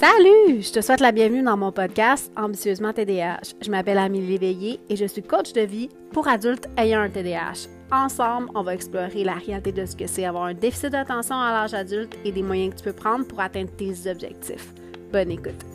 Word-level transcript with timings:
Salut! 0.00 0.62
Je 0.62 0.72
te 0.72 0.80
souhaite 0.80 1.00
la 1.00 1.12
bienvenue 1.12 1.42
dans 1.42 1.58
mon 1.58 1.72
podcast 1.72 2.32
Ambitieusement 2.34 2.94
TDAH. 2.94 3.52
Je 3.60 3.70
m'appelle 3.70 3.98
Amélie 3.98 4.28
Léveillé 4.28 4.80
et 4.88 4.96
je 4.96 5.04
suis 5.04 5.22
coach 5.22 5.52
de 5.52 5.60
vie 5.60 5.90
pour 6.10 6.26
adultes 6.26 6.70
ayant 6.78 7.00
un 7.00 7.10
TDAH. 7.10 7.68
Ensemble, 7.92 8.48
on 8.54 8.62
va 8.62 8.74
explorer 8.74 9.24
la 9.24 9.34
réalité 9.34 9.72
de 9.72 9.84
ce 9.84 9.94
que 9.94 10.06
c'est 10.06 10.24
avoir 10.24 10.44
un 10.44 10.54
déficit 10.54 10.88
d'attention 10.88 11.38
à 11.38 11.52
l'âge 11.52 11.74
adulte 11.74 12.16
et 12.24 12.32
des 12.32 12.42
moyens 12.42 12.72
que 12.72 12.78
tu 12.78 12.84
peux 12.84 12.94
prendre 12.94 13.26
pour 13.26 13.40
atteindre 13.40 13.70
tes 13.76 14.10
objectifs. 14.10 14.72
Bonne 15.12 15.32
écoute! 15.32 15.66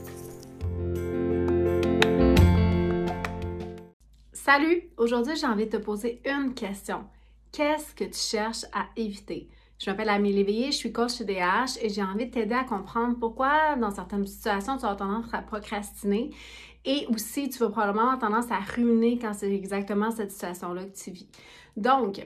Salut! 4.34 4.90
Aujourd'hui, 4.98 5.36
j'ai 5.36 5.46
envie 5.46 5.68
de 5.68 5.78
te 5.78 5.84
poser 5.84 6.24
une 6.26 6.56
question. 6.56 7.04
Qu'est-ce 7.52 7.94
que 7.94 8.06
tu 8.06 8.20
cherches 8.20 8.66
à 8.74 8.88
éviter? 8.98 9.50
Je 9.86 9.92
m'appelle 9.92 10.10
Amélie 10.10 10.38
Léveillé, 10.38 10.72
je 10.72 10.78
suis 10.78 10.92
coach 10.92 11.16
TDAH 11.16 11.78
et 11.80 11.90
j'ai 11.90 12.02
envie 12.02 12.26
de 12.26 12.32
t'aider 12.32 12.56
à 12.56 12.64
comprendre 12.64 13.20
pourquoi, 13.20 13.76
dans 13.76 13.92
certaines 13.92 14.26
situations, 14.26 14.78
tu 14.78 14.86
as 14.88 14.96
tendance 14.96 15.32
à 15.32 15.44
procrastiner 15.44 16.32
et 16.86 17.06
aussi 17.14 17.50
tu 17.50 17.60
vas 17.60 17.70
probablement 17.70 18.10
avoir 18.10 18.18
tendance 18.18 18.50
à 18.50 18.58
ruminer 18.62 19.20
quand 19.20 19.36
c'est 19.36 19.54
exactement 19.54 20.10
cette 20.10 20.32
situation-là 20.32 20.86
que 20.86 20.98
tu 20.98 21.12
vis. 21.12 21.30
Donc, 21.78 22.20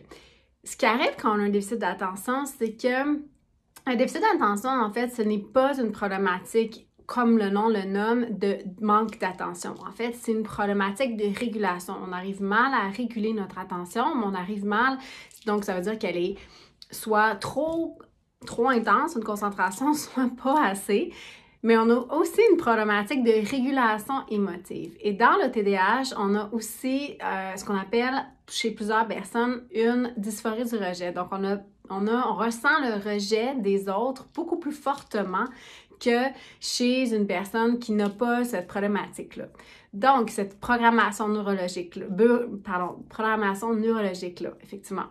ce 0.63 0.77
qui 0.77 0.85
arrive 0.85 1.11
quand 1.21 1.35
on 1.35 1.39
a 1.41 1.43
un 1.43 1.49
déficit 1.49 1.79
d'attention, 1.79 2.45
c'est 2.45 2.77
que 2.77 3.19
un 3.85 3.95
déficit 3.97 4.21
d'attention, 4.21 4.69
en 4.69 4.93
fait, 4.93 5.09
ce 5.09 5.21
n'est 5.21 5.39
pas 5.39 5.77
une 5.77 5.91
problématique 5.91 6.87
comme 7.07 7.39
le 7.39 7.49
nom 7.49 7.67
le 7.67 7.83
nomme, 7.83 8.37
de 8.37 8.59
manque 8.79 9.19
d'attention. 9.19 9.73
En 9.85 9.91
fait, 9.91 10.13
c'est 10.13 10.31
une 10.31 10.43
problématique 10.43 11.17
de 11.17 11.37
régulation. 11.37 11.95
On 12.07 12.13
arrive 12.13 12.41
mal 12.41 12.71
à 12.73 12.87
réguler 12.87 13.33
notre 13.33 13.57
attention, 13.57 14.15
mais 14.15 14.23
on 14.25 14.33
arrive 14.33 14.63
mal, 14.63 14.97
donc 15.45 15.65
ça 15.65 15.75
veut 15.75 15.81
dire 15.81 15.99
qu'elle 15.99 16.17
est 16.17 16.35
soit 16.91 17.35
trop, 17.35 17.97
trop 18.45 18.69
intense, 18.69 19.15
une 19.15 19.23
concentration, 19.23 19.93
soit 19.93 20.29
pas 20.41 20.63
assez. 20.65 21.13
Mais 21.61 21.77
on 21.77 21.89
a 21.89 22.15
aussi 22.15 22.39
une 22.51 22.57
problématique 22.57 23.23
de 23.23 23.31
régulation 23.49 24.25
émotive. 24.29 24.95
Et 25.01 25.11
dans 25.11 25.35
le 25.43 25.51
TDAH, 25.51 26.15
on 26.17 26.33
a 26.35 26.49
aussi 26.53 27.17
euh, 27.21 27.55
ce 27.57 27.65
qu'on 27.65 27.75
appelle 27.75 28.15
chez 28.47 28.71
plusieurs 28.71 29.05
personnes 29.07 29.63
une 29.73 30.13
dysphorie 30.15 30.63
du 30.63 30.77
rejet. 30.77 31.11
Donc, 31.11 31.27
on, 31.31 31.43
a, 31.43 31.57
on, 31.89 32.07
a, 32.07 32.27
on 32.29 32.35
ressent 32.35 32.79
le 32.81 32.95
rejet 32.95 33.55
des 33.55 33.89
autres 33.89 34.27
beaucoup 34.33 34.57
plus 34.57 34.71
fortement 34.71 35.45
que 35.99 36.27
chez 36.61 37.13
une 37.13 37.27
personne 37.27 37.77
qui 37.77 37.91
n'a 37.91 38.09
pas 38.09 38.45
cette 38.45 38.67
problématique-là. 38.67 39.47
Donc, 39.93 40.29
cette 40.29 40.61
programmation 40.61 41.27
neurologique-là, 41.27 42.05
pardon, 42.63 43.03
programmation 43.09 43.73
neurologique-là, 43.73 44.51
effectivement. 44.63 45.07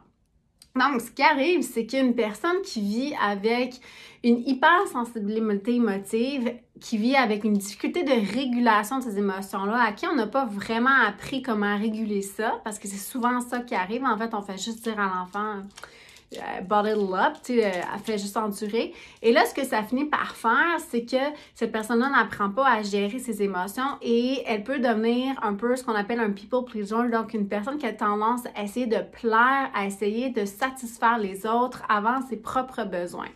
Donc, 0.79 1.01
ce 1.01 1.11
qui 1.11 1.23
arrive, 1.23 1.62
c'est 1.62 1.87
qu'une 1.87 2.15
personne 2.15 2.62
qui 2.62 2.81
vit 2.81 3.15
avec 3.23 3.81
une 4.25 4.39
hypersensibilité 4.47 5.75
émotive, 5.75 6.53
qui 6.81 6.97
vit 6.98 7.17
avec 7.17 7.45
une 7.45 7.55
difficulté 7.55 8.03
de 8.03 8.34
régulation 8.34 8.99
de 8.99 9.05
ces 9.05 9.19
émotions-là, 9.19 9.83
à 9.83 9.93
qui 9.93 10.06
on 10.06 10.15
n'a 10.15 10.27
pas 10.27 10.45
vraiment 10.45 10.95
appris 11.06 11.43
comment 11.43 11.77
réguler 11.77 12.23
ça, 12.23 12.61
parce 12.65 12.79
que 12.79 12.89
c'est 12.89 12.97
souvent 12.97 13.41
ça 13.41 13.61
qui 13.61 13.75
arrive. 13.75 14.05
En 14.05 14.17
fait, 14.17 14.33
on 14.34 14.43
fait 14.43 14.59
juste 14.59 14.83
dire 14.84 14.99
à 14.99 15.06
l'enfant 15.06 15.62
bottle 16.62 17.15
up, 17.15 17.37
tu 17.43 17.55
sais, 17.55 17.67
euh, 17.67 17.71
elle 17.95 18.01
fait 18.01 18.19
juste 18.19 18.37
endurer. 18.37 18.93
Et 19.23 19.33
là, 19.33 19.47
ce 19.47 19.55
que 19.55 19.65
ça 19.65 19.83
finit 19.83 20.05
par 20.05 20.37
faire, 20.37 20.79
c'est 20.89 21.05
que 21.05 21.17
cette 21.55 21.73
personne-là 21.73 22.11
n'apprend 22.11 22.51
pas 22.51 22.69
à 22.69 22.83
gérer 22.83 23.19
ses 23.19 23.43
émotions 23.43 23.98
et 24.03 24.43
elle 24.47 24.62
peut 24.62 24.79
devenir 24.79 25.34
un 25.43 25.55
peu 25.55 25.75
ce 25.77 25.84
qu'on 25.84 25.95
appelle 25.95 26.21
un 26.21 26.31
people 26.31 26.65
pleaser, 26.65 27.09
donc 27.11 27.34
une 27.34 27.49
personne 27.49 27.79
qui 27.79 27.87
a 27.87 27.93
tendance 27.93 28.43
à 28.55 28.62
essayer 28.62 28.87
de 28.87 28.99
plaire, 28.99 29.71
à 29.75 29.87
essayer 29.87 30.31
de 30.31 30.45
satisfaire 30.45 31.19
les 31.19 31.47
autres 31.47 31.83
avant 31.89 32.21
ses 32.29 32.37
propres 32.37 32.84
besoins 32.84 33.29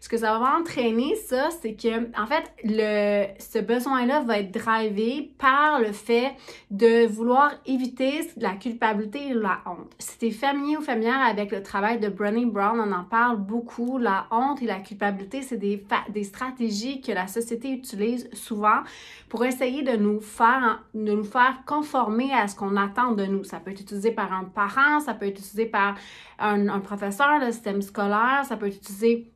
ce 0.00 0.08
que 0.08 0.16
ça 0.16 0.38
va 0.38 0.58
entraîner, 0.58 1.16
ça, 1.16 1.48
c'est 1.60 1.74
que, 1.74 2.06
en 2.20 2.26
fait, 2.26 2.52
le, 2.62 3.26
ce 3.40 3.58
besoin-là 3.58 4.20
va 4.20 4.38
être 4.38 4.52
drivé 4.52 5.32
par 5.38 5.80
le 5.80 5.92
fait 5.92 6.34
de 6.70 7.06
vouloir 7.06 7.52
éviter 7.66 8.20
la 8.36 8.52
culpabilité 8.52 9.28
et 9.30 9.34
la 9.34 9.60
honte. 9.66 9.92
Si 9.98 10.18
tu 10.18 10.30
familier 10.30 10.76
ou 10.76 10.82
familière 10.82 11.20
avec 11.20 11.50
le 11.50 11.62
travail 11.62 11.98
de 11.98 12.08
Brené 12.08 12.46
Brown, 12.46 12.80
on 12.80 12.92
en 12.92 13.04
parle 13.04 13.38
beaucoup. 13.38 13.98
La 13.98 14.26
honte 14.30 14.62
et 14.62 14.66
la 14.66 14.80
culpabilité, 14.80 15.42
c'est 15.42 15.56
des, 15.56 15.84
des 16.10 16.24
stratégies 16.24 17.00
que 17.00 17.12
la 17.12 17.26
société 17.26 17.70
utilise 17.70 18.28
souvent 18.32 18.80
pour 19.28 19.44
essayer 19.44 19.82
de 19.82 19.96
nous 19.96 20.20
faire, 20.20 20.84
de 20.94 21.12
nous 21.12 21.24
faire 21.24 21.62
conformer 21.66 22.32
à 22.32 22.46
ce 22.46 22.54
qu'on 22.54 22.76
attend 22.76 23.12
de 23.12 23.24
nous. 23.26 23.44
Ça 23.44 23.58
peut 23.58 23.72
être 23.72 23.80
utilisé 23.80 24.12
par 24.12 24.32
un 24.32 24.44
parent, 24.44 25.00
ça 25.00 25.14
peut 25.14 25.26
être 25.26 25.38
utilisé 25.38 25.66
par 25.66 25.96
un, 26.38 26.68
un 26.68 26.80
professeur, 26.80 27.38
le 27.40 27.50
système 27.50 27.82
scolaire, 27.82 28.44
ça 28.44 28.56
peut 28.56 28.66
être 28.66 28.76
utilisé 28.76 29.32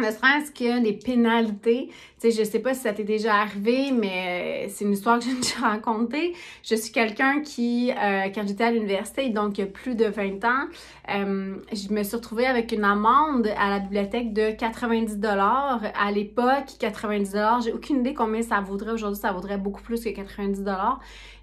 ne 0.00 0.10
serait-ce 0.10 0.50
que 0.50 0.82
des 0.82 0.92
pénalités. 0.92 1.90
Tu 2.20 2.30
sais, 2.30 2.44
sais 2.44 2.58
pas 2.58 2.74
si 2.74 2.80
ça 2.80 2.92
t'est 2.92 3.04
déjà 3.04 3.36
arrivé, 3.36 3.92
mais 3.92 4.66
euh, 4.66 4.70
c'est 4.70 4.84
une 4.84 4.92
histoire 4.92 5.18
que 5.18 5.24
j'ai 5.24 5.34
déjà 5.40 5.68
racontée. 5.68 6.34
Je 6.62 6.74
suis 6.74 6.92
quelqu'un 6.92 7.40
qui, 7.40 7.90
euh, 7.90 8.28
quand 8.34 8.46
j'étais 8.46 8.64
à 8.64 8.70
l'université, 8.70 9.28
donc 9.30 9.56
il 9.56 9.62
y 9.62 9.64
a 9.64 9.66
plus 9.66 9.94
de 9.94 10.04
20 10.06 10.44
ans, 10.44 10.66
euh, 11.14 11.54
je 11.72 11.92
me 11.92 12.02
suis 12.02 12.16
retrouvée 12.16 12.46
avec 12.46 12.72
une 12.72 12.84
amende 12.84 13.48
à 13.58 13.70
la 13.70 13.78
bibliothèque 13.78 14.32
de 14.32 14.50
90 14.50 15.16
dollars. 15.16 15.80
À 15.98 16.12
l'époque, 16.12 16.76
90 16.78 17.32
dollars, 17.32 17.60
j'ai 17.62 17.72
aucune 17.72 18.00
idée 18.00 18.14
combien 18.14 18.42
ça 18.42 18.60
vaudrait. 18.60 18.92
Aujourd'hui, 18.92 19.20
ça 19.20 19.32
vaudrait 19.32 19.58
beaucoup 19.58 19.82
plus 19.82 20.02
que 20.02 20.10
90 20.10 20.60
dollars. 20.60 21.00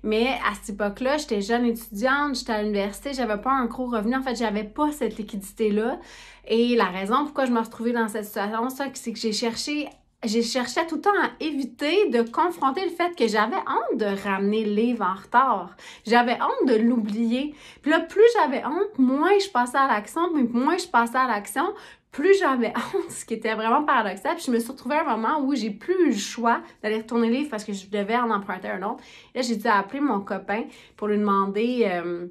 Mais 0.08 0.40
à 0.50 0.54
cette 0.56 0.76
époque-là, 0.76 1.18
j'étais 1.18 1.42
jeune 1.42 1.66
étudiante, 1.66 2.36
j'étais 2.36 2.54
à 2.54 2.64
l'université, 2.64 3.14
j'avais 3.14 3.42
pas 3.42 3.52
un 3.52 3.66
gros 3.66 3.88
revenu. 3.88 4.16
En 4.16 4.22
fait, 4.22 4.36
j'avais 4.36 4.64
pas 4.64 4.90
cette 4.94 5.18
liquidité-là. 5.18 6.00
Et 6.48 6.78
la 6.78 6.86
raison 6.86 7.26
pourquoi 7.26 7.46
je 7.46 7.52
me 7.52 7.60
retrouvais 7.60 7.92
dans 7.92 8.08
cette 8.08 8.24
situation, 8.24 8.70
c'est 8.70 9.12
que 9.12 9.20
j'ai 9.20 9.34
cherché 9.34 9.90
j'ai 10.24 10.42
cherché 10.42 10.82
tout 10.88 10.96
le 10.96 11.02
temps 11.02 11.10
à 11.22 11.44
éviter 11.44 12.10
de 12.10 12.24
confronter 12.24 12.84
le 12.86 12.90
fait 12.90 13.16
que 13.16 13.28
j'avais 13.28 13.56
honte 13.56 14.00
de 14.00 14.24
ramener 14.24 14.66
le 14.66 14.74
livre 14.74 15.06
en 15.06 15.14
retard. 15.14 15.76
J'avais 16.08 16.34
honte 16.42 16.68
de 16.68 16.76
l'oublier. 16.76 17.54
Puis 17.84 17.92
là, 17.92 18.00
plus 18.00 18.24
j'avais 18.34 18.66
honte, 18.66 18.98
moins 18.98 19.38
je 19.40 19.50
passais 19.50 19.78
à 19.78 19.88
l'action, 19.88 20.22
mais 20.34 20.44
moins 20.44 20.78
je 20.78 20.88
passais 20.88 21.18
à 21.18 21.28
l'action, 21.28 21.72
plus 22.12 22.38
j'avais 22.40 22.74
honte, 22.96 23.12
ce 23.12 23.26
qui 23.26 23.36
était 23.36 23.56
vraiment 23.56 23.84
paradoxal. 23.84 24.36
Puis 24.36 24.46
je 24.48 24.52
me 24.52 24.60
suis 24.60 24.72
retrouvée 24.72 24.96
à 24.96 25.02
un 25.02 25.18
moment 25.18 25.42
où 25.42 25.56
j'ai 25.56 25.72
plus 25.72 25.96
eu 26.06 26.10
le 26.12 26.18
choix 26.18 26.62
d'aller 26.82 26.98
retourner 26.98 27.28
le 27.28 27.36
livre 27.36 27.50
parce 27.50 27.64
que 27.64 27.74
je 27.74 27.88
devais 27.88 28.16
en 28.16 28.32
emprunter 28.32 28.70
un 28.70 28.84
autre. 28.84 29.04
là, 29.36 29.42
j'ai 29.42 29.56
dû 29.56 29.68
appeler 29.68 30.00
mon 30.00 30.22
copain 30.22 30.64
pour 30.96 31.08
lui 31.08 31.18
demander... 31.18 31.88
Euh, 31.92 32.28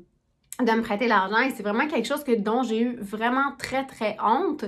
de 0.64 0.72
me 0.72 0.81
prêter 0.81 1.06
l'argent 1.06 1.38
et 1.41 1.50
c'est 1.50 1.62
vraiment 1.62 1.87
quelque 1.87 2.06
chose 2.06 2.25
que, 2.25 2.32
dont 2.32 2.62
j'ai 2.62 2.81
eu 2.81 2.97
vraiment 2.97 3.53
très 3.59 3.84
très 3.84 4.16
honte. 4.25 4.64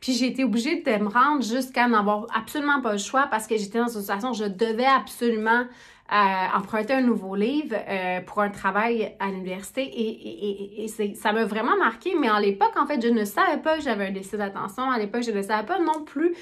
Puis 0.00 0.12
j'ai 0.12 0.28
été 0.28 0.44
obligée 0.44 0.82
de 0.82 0.90
me 1.02 1.08
rendre 1.08 1.42
jusqu'à 1.42 1.88
n'avoir 1.88 2.26
absolument 2.34 2.80
pas 2.80 2.92
le 2.92 2.98
choix 2.98 3.26
parce 3.30 3.46
que 3.46 3.56
j'étais 3.56 3.78
dans 3.78 3.88
une 3.88 4.00
situation 4.00 4.30
où 4.30 4.34
je 4.34 4.44
devais 4.44 4.86
absolument 4.86 5.64
euh, 6.12 6.56
emprunter 6.56 6.92
un 6.92 7.00
nouveau 7.00 7.34
livre 7.34 7.74
euh, 7.74 8.20
pour 8.20 8.40
un 8.40 8.50
travail 8.50 9.16
à 9.18 9.26
l'université 9.26 9.82
et, 9.82 10.84
et, 10.84 11.14
ça 11.14 11.32
m'a 11.32 11.44
vraiment 11.44 11.76
marqué. 11.76 12.14
Mais 12.18 12.28
à 12.28 12.38
l'époque, 12.38 12.74
en 12.76 12.86
fait, 12.86 13.02
je 13.02 13.08
ne 13.08 13.24
savais 13.24 13.58
pas 13.58 13.76
que 13.76 13.82
j'avais 13.82 14.06
un 14.06 14.10
déficit 14.12 14.38
d'attention. 14.38 14.88
À 14.88 14.98
l'époque, 14.98 15.24
je 15.24 15.32
ne 15.32 15.42
savais 15.42 15.66
pas 15.66 15.80
non 15.80 16.04
plus 16.04 16.34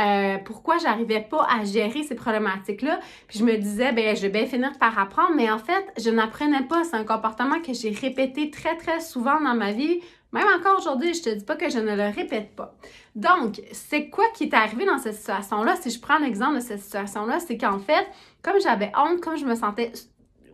euh, 0.00 0.38
pourquoi 0.44 0.78
j'arrivais 0.78 1.20
pas 1.20 1.46
à 1.48 1.64
gérer 1.64 2.02
ces 2.02 2.16
problématiques-là. 2.16 2.98
Puis 3.28 3.38
je 3.38 3.44
me 3.44 3.56
disais, 3.56 3.92
ben, 3.92 4.16
je 4.16 4.22
vais 4.22 4.28
bien 4.28 4.46
finir 4.46 4.72
par 4.80 4.98
apprendre. 4.98 5.34
Mais 5.36 5.50
en 5.50 5.58
fait, 5.58 5.84
je 5.98 6.10
n'apprenais 6.10 6.64
pas. 6.64 6.82
C'est 6.82 6.96
un 6.96 7.04
comportement 7.04 7.60
que 7.60 7.72
j'ai 7.72 7.90
répété 7.90 8.50
très, 8.50 8.76
très 8.76 9.00
souvent 9.00 9.40
dans 9.40 9.54
ma 9.54 9.70
vie 9.70 10.00
même 10.32 10.48
encore 10.58 10.78
aujourd'hui, 10.78 11.14
je 11.14 11.22
te 11.22 11.30
dis 11.30 11.44
pas 11.44 11.56
que 11.56 11.68
je 11.68 11.78
ne 11.78 11.94
le 11.94 12.14
répète 12.14 12.56
pas. 12.56 12.74
Donc, 13.14 13.60
c'est 13.72 14.08
quoi 14.08 14.24
qui 14.34 14.44
est 14.44 14.54
arrivé 14.54 14.86
dans 14.86 14.98
cette 14.98 15.14
situation-là? 15.14 15.76
Si 15.76 15.90
je 15.90 16.00
prends 16.00 16.18
l'exemple 16.18 16.56
de 16.56 16.60
cette 16.60 16.80
situation-là, 16.80 17.38
c'est 17.38 17.58
qu'en 17.58 17.78
fait, 17.78 18.06
comme 18.42 18.58
j'avais 18.60 18.90
honte, 18.96 19.20
comme 19.20 19.36
je 19.36 19.44
me 19.44 19.54
sentais 19.54 19.92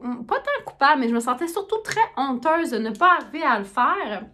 pas 0.01 0.37
tant 0.37 0.65
coupable, 0.65 1.01
mais 1.01 1.09
je 1.09 1.15
me 1.15 1.21
sentais 1.21 1.49
surtout 1.49 1.79
très 1.79 2.01
honteuse 2.17 2.71
de 2.71 2.79
ne 2.79 2.91
pas 2.91 3.19
arriver 3.21 3.43
à 3.43 3.59
le 3.59 3.65
faire, 3.65 4.25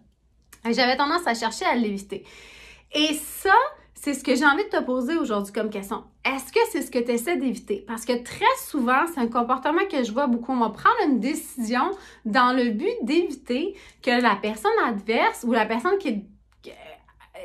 j'avais 0.65 0.97
tendance 0.97 1.27
à 1.27 1.35
chercher 1.35 1.65
à 1.67 1.75
l'éviter. 1.75 2.27
Et 2.93 3.13
ça, 3.15 3.55
c'est 4.05 4.13
ce 4.13 4.23
que 4.23 4.35
j'ai 4.35 4.45
envie 4.45 4.65
de 4.65 4.69
te 4.69 4.85
poser 4.85 5.17
aujourd'hui 5.17 5.51
comme 5.51 5.71
question. 5.71 6.05
Est-ce 6.27 6.53
que 6.53 6.61
c'est 6.71 6.83
ce 6.83 6.91
que 6.91 6.99
tu 6.99 7.13
essaies 7.13 7.39
d'éviter? 7.39 7.87
Parce 7.89 8.05
que 8.05 8.23
très 8.23 8.45
souvent, 8.63 9.07
c'est 9.07 9.19
un 9.19 9.29
comportement 9.29 9.87
que 9.91 10.05
je 10.05 10.13
vois 10.13 10.27
beaucoup. 10.27 10.53
On 10.53 10.61
va 10.61 10.69
prendre 10.69 10.95
une 11.07 11.21
décision 11.21 11.91
dans 12.27 12.55
le 12.55 12.69
but 12.69 12.93
d'éviter 13.01 13.75
que 14.03 14.11
la 14.11 14.37
personne 14.37 14.71
adverse 14.87 15.47
ou 15.49 15.53
la 15.53 15.65
personne 15.65 15.97
qui 15.97 16.27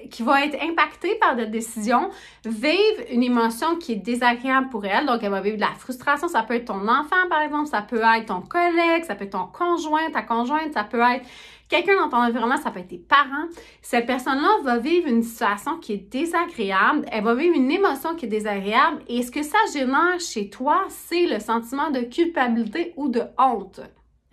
qui 0.10 0.24
va 0.24 0.46
être 0.46 0.58
impactée 0.62 1.16
par 1.16 1.36
la 1.36 1.46
décision 1.46 2.10
vive 2.46 3.06
une 3.12 3.24
émotion 3.24 3.76
qui 3.78 3.94
est 3.94 3.98
désagréable 3.98 4.70
pour 4.70 4.86
elle. 4.86 5.06
Donc, 5.06 5.24
elle 5.24 5.32
va 5.32 5.42
vivre 5.42 5.58
de 5.58 5.62
la 5.62 5.74
frustration. 5.78 6.28
Ça 6.28 6.44
peut 6.44 6.56
être 6.56 6.66
ton 6.66 6.88
enfant, 6.88 7.28
par 7.30 7.42
exemple. 7.42 7.68
Ça 7.68 7.82
peut 7.82 8.02
être 8.02 8.28
ton 8.28 8.42
collègue. 8.42 9.04
Ça 9.06 9.16
peut 9.16 9.26
être 9.26 9.32
ton 9.32 9.48
conjoint, 9.48 10.10
ta 10.12 10.22
conjointe. 10.22 10.74
Ça 10.74 10.84
peut 10.84 11.02
être 11.02 11.26
quelqu'un 11.70 11.96
dans 11.96 12.10
ton 12.10 12.18
environnement, 12.18 12.58
ça 12.58 12.72
peut 12.72 12.80
être 12.80 12.90
tes 12.90 12.98
parents. 12.98 13.48
Cette 13.82 14.06
personne-là 14.06 14.58
va 14.64 14.78
vivre 14.78 15.08
une 15.08 15.24
situation 15.24 15.78
qui 15.78 15.94
est 15.94 16.12
désagréable, 16.12 17.06
elle 17.12 17.24
va 17.24 17.36
vivre 17.36 17.56
une 17.56 17.72
émotion 17.72 18.16
qui 18.16 18.26
est 18.26 18.30
désagréable 18.30 19.02
et 19.08 19.22
ce 19.24 19.32
que 19.32 19.44
ça 19.44 19.60
génère 19.72 20.20
chez 20.20 20.50
toi, 20.50 20.86
c'est 20.90 21.28
le 21.28 21.40
sentiment 21.40 21.92
de 21.92 22.02
culpabilité 22.02 22.94
ou 22.98 23.08
de 23.08 23.22
honte. 23.38 23.80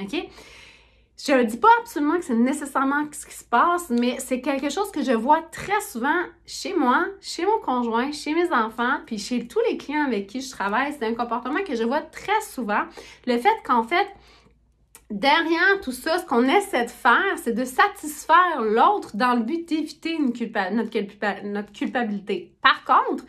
OK? 0.01 0.29
Je 1.19 1.33
ne 1.33 1.45
dis 1.45 1.57
pas 1.57 1.71
absolument 1.81 2.19
que 2.19 2.27
c'est 2.27 2.35
nécessairement 2.35 3.07
ce 3.11 3.25
qui 3.25 3.35
se 3.35 3.45
passe, 3.45 3.89
mais 3.89 4.19
c'est 4.19 4.43
quelque 4.43 4.69
chose 4.69 4.91
que 4.91 5.03
je 5.03 5.13
vois 5.13 5.41
très 5.51 5.81
souvent 5.81 6.23
chez 6.45 6.75
moi, 6.75 7.07
chez 7.23 7.47
mon 7.47 7.59
conjoint, 7.61 8.13
chez 8.13 8.35
mes 8.35 8.53
enfants, 8.53 8.99
puis 9.07 9.19
chez 9.19 9.49
tous 9.49 9.61
les 9.71 9.79
clients 9.79 10.05
avec 10.05 10.27
qui 10.27 10.43
je 10.43 10.51
travaille. 10.51 10.93
C'est 10.93 11.07
un 11.07 11.15
comportement 11.15 11.63
que 11.67 11.75
je 11.75 11.85
vois 11.85 12.03
très 12.03 12.41
souvent. 12.43 12.83
Le 13.27 13.39
fait 13.39 13.57
qu'en 13.65 13.83
fait, 13.83 14.07
derrière 15.11 15.81
tout 15.83 15.93
ça, 15.93 16.19
ce 16.19 16.27
qu'on 16.27 16.45
essaie 16.45 16.85
de 16.85 16.91
faire, 16.91 17.39
c'est 17.43 17.55
de 17.55 17.65
satisfaire 17.65 18.61
l'autre 18.61 19.17
dans 19.17 19.35
le 19.35 19.43
but 19.43 19.67
d'éviter 19.67 20.19
notre, 20.19 20.91
culpabilité. 21.73 22.53
Par 22.61 22.85
contre, 22.85 23.25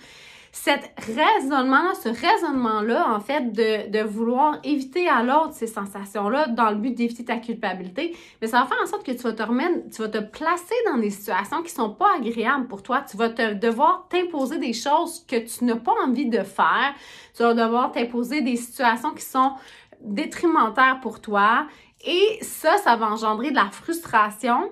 cet 0.64 0.92
raisonnement-là, 0.98 1.94
ce 2.04 2.10
raisonnement-là, 2.10 3.14
en 3.14 3.20
fait, 3.20 3.52
de, 3.52 3.90
de 3.90 4.04
vouloir 4.04 4.58
éviter 4.64 5.08
à 5.08 5.22
l'autre 5.22 5.54
ces 5.54 5.68
sensations-là 5.68 6.48
dans 6.48 6.72
le 6.72 6.78
but 6.78 6.96
d'éviter 6.96 7.24
ta 7.24 7.38
culpabilité, 7.38 8.18
mais 8.42 8.48
ça 8.48 8.62
va 8.62 8.66
faire 8.66 8.80
en 8.82 8.88
sorte 8.88 9.06
que 9.06 9.12
tu 9.12 9.20
vas 9.20 9.34
te 9.34 9.44
remettre, 9.44 9.90
tu 9.96 10.02
vas 10.02 10.10
te 10.10 10.18
placer 10.18 10.76
dans 10.88 10.98
des 10.98 11.12
situations 11.12 11.62
qui 11.62 11.70
sont 11.70 11.92
pas 11.92 12.16
agréables 12.18 12.68
pour 12.68 12.82
toi. 12.82 13.02
Tu 13.02 13.16
vas 13.18 13.30
te 13.30 13.54
devoir 13.54 14.08
t'imposer 14.10 14.58
des 14.58 14.74
choses 14.74 15.24
que 15.28 15.38
tu 15.38 15.64
n'as 15.64 15.76
pas 15.76 15.94
envie 16.04 16.28
de 16.28 16.42
faire. 16.42 16.94
Tu 17.36 17.44
vas 17.44 17.54
devoir 17.54 17.92
t'imposer 17.92 18.42
des 18.42 18.56
situations 18.56 19.12
qui 19.14 19.24
sont 19.24 19.54
détrimentaires 20.02 21.00
pour 21.02 21.22
toi. 21.22 21.68
Et 22.06 22.40
ça, 22.42 22.78
ça 22.80 22.96
va 22.96 23.08
engendrer 23.08 23.52
de 23.52 23.56
la 23.56 23.70
frustration. 23.72 24.72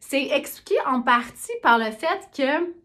C'est 0.00 0.28
expliqué 0.28 0.74
en 0.86 1.02
partie 1.02 1.52
par 1.62 1.78
le 1.78 1.90
fait 1.90 2.28
que 2.34 2.79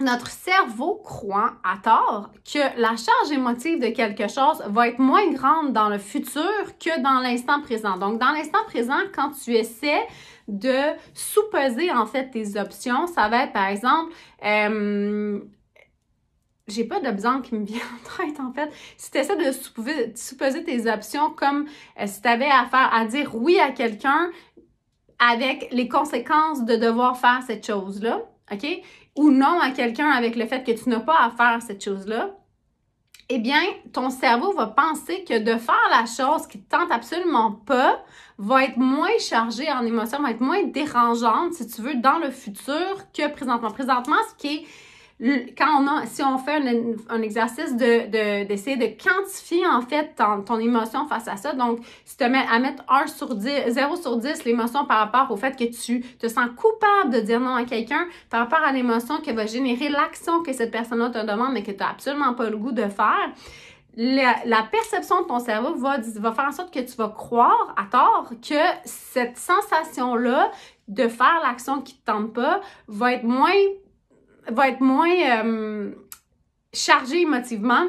notre 0.00 0.28
cerveau 0.28 0.96
croit 0.96 1.54
à 1.62 1.78
tort 1.78 2.30
que 2.44 2.58
la 2.80 2.96
charge 2.96 3.30
émotive 3.32 3.80
de 3.80 3.88
quelque 3.88 4.28
chose 4.28 4.62
va 4.66 4.88
être 4.88 4.98
moins 4.98 5.30
grande 5.30 5.72
dans 5.72 5.88
le 5.88 5.98
futur 5.98 6.42
que 6.80 7.00
dans 7.00 7.20
l'instant 7.20 7.60
présent. 7.60 7.96
Donc, 7.96 8.18
dans 8.18 8.32
l'instant 8.32 8.64
présent, 8.66 8.98
quand 9.14 9.30
tu 9.30 9.54
essaies 9.54 10.06
de 10.48 10.74
sous-peser 11.14 11.92
en 11.92 12.06
fait 12.06 12.30
tes 12.30 12.58
options, 12.58 13.06
ça 13.06 13.28
va 13.28 13.44
être 13.44 13.52
par 13.52 13.68
exemple, 13.68 14.12
euh, 14.44 15.40
j'ai 16.66 16.84
pas 16.84 16.98
d'exemple 17.00 17.46
qui 17.46 17.54
me 17.54 17.64
vient 17.64 17.78
en 18.18 18.24
tête 18.24 18.40
en 18.40 18.52
fait. 18.52 18.70
Si 18.96 19.12
tu 19.12 19.18
essaies 19.18 19.36
de 19.36 19.52
sous-peser 20.16 20.64
tes 20.64 20.90
options 20.90 21.30
comme 21.30 21.66
euh, 22.00 22.06
si 22.06 22.20
tu 22.20 22.28
avais 22.28 22.50
à 22.50 22.66
faire 22.66 22.92
à 22.92 23.04
dire 23.04 23.34
oui 23.34 23.60
à 23.60 23.70
quelqu'un 23.70 24.30
avec 25.20 25.68
les 25.70 25.88
conséquences 25.88 26.64
de 26.64 26.74
devoir 26.74 27.16
faire 27.16 27.42
cette 27.46 27.64
chose-là, 27.64 28.22
OK? 28.52 28.66
Ou 29.16 29.30
non 29.30 29.60
à 29.60 29.70
quelqu'un 29.70 30.10
avec 30.10 30.36
le 30.36 30.46
fait 30.46 30.64
que 30.64 30.72
tu 30.72 30.88
n'as 30.88 31.00
pas 31.00 31.18
à 31.20 31.30
faire 31.30 31.62
cette 31.62 31.84
chose-là, 31.84 32.30
eh 33.30 33.38
bien, 33.38 33.60
ton 33.92 34.10
cerveau 34.10 34.52
va 34.52 34.66
penser 34.66 35.24
que 35.24 35.38
de 35.38 35.56
faire 35.58 35.88
la 35.90 36.04
chose 36.04 36.46
qui 36.46 36.58
ne 36.58 36.64
tente 36.64 36.90
absolument 36.90 37.52
pas 37.52 38.04
va 38.36 38.64
être 38.64 38.76
moins 38.76 39.16
chargé 39.18 39.70
en 39.72 39.84
émotion, 39.84 40.20
va 40.22 40.32
être 40.32 40.40
moins 40.40 40.62
dérangeante, 40.64 41.54
si 41.54 41.66
tu 41.66 41.80
veux, 41.80 41.94
dans 41.94 42.18
le 42.18 42.30
futur 42.30 43.10
que 43.16 43.30
présentement. 43.32 43.70
Présentement, 43.70 44.16
ce 44.30 44.34
qui 44.36 44.66
quand 45.20 45.80
on 45.80 46.06
si 46.06 46.22
on 46.22 46.38
fait 46.38 46.60
un, 47.08 47.22
exercice 47.22 47.76
de, 47.76 48.44
d'essayer 48.44 48.76
de, 48.76 48.86
quantifier 48.86 49.64
en 49.66 49.80
fait 49.80 50.14
ton, 50.16 50.58
émotion 50.58 51.06
face 51.06 51.28
à 51.28 51.36
ça, 51.36 51.52
donc 51.52 51.80
si 52.04 52.16
tu 52.16 52.24
te 52.24 52.28
mets 52.28 52.44
à 52.50 52.58
mettre 52.58 52.82
1 52.88 53.06
sur 53.06 53.34
10, 53.34 53.48
0 53.68 53.96
sur 53.96 54.16
10 54.16 54.44
l'émotion 54.44 54.84
par 54.86 54.98
rapport 54.98 55.30
au 55.30 55.36
fait 55.36 55.56
que 55.56 55.64
tu 55.64 56.00
te 56.18 56.26
sens 56.26 56.48
coupable 56.56 57.14
de 57.14 57.20
dire 57.20 57.38
non 57.38 57.54
à 57.54 57.64
quelqu'un, 57.64 58.06
par 58.28 58.40
rapport 58.40 58.66
à 58.66 58.72
l'émotion 58.72 59.18
que 59.20 59.30
va 59.30 59.46
générer 59.46 59.88
l'action 59.88 60.42
que 60.42 60.52
cette 60.52 60.72
personne-là 60.72 61.10
te 61.10 61.24
demande 61.24 61.52
mais 61.52 61.62
que 61.62 61.70
tu 61.70 61.78
n'as 61.78 61.90
absolument 61.90 62.34
pas 62.34 62.50
le 62.50 62.56
goût 62.56 62.72
de 62.72 62.88
faire, 62.88 63.30
la, 63.96 64.62
perception 64.70 65.22
de 65.22 65.26
ton 65.28 65.38
cerveau 65.38 65.74
va, 65.76 65.98
va 65.98 66.32
faire 66.32 66.46
en 66.46 66.52
sorte 66.52 66.74
que 66.74 66.80
tu 66.80 66.96
vas 66.96 67.08
croire 67.08 67.74
à 67.76 67.84
tort 67.84 68.30
que 68.42 68.54
cette 68.84 69.38
sensation-là 69.38 70.50
de 70.88 71.06
faire 71.06 71.40
l'action 71.44 71.80
qui 71.82 71.94
ne 71.94 71.98
te 71.98 72.04
tente 72.04 72.32
pas 72.34 72.60
va 72.88 73.12
être 73.12 73.22
moins 73.22 73.52
va 74.48 74.68
être 74.68 74.80
moins 74.80 75.44
euh, 75.44 75.92
chargée 76.72 77.22
émotivement 77.22 77.86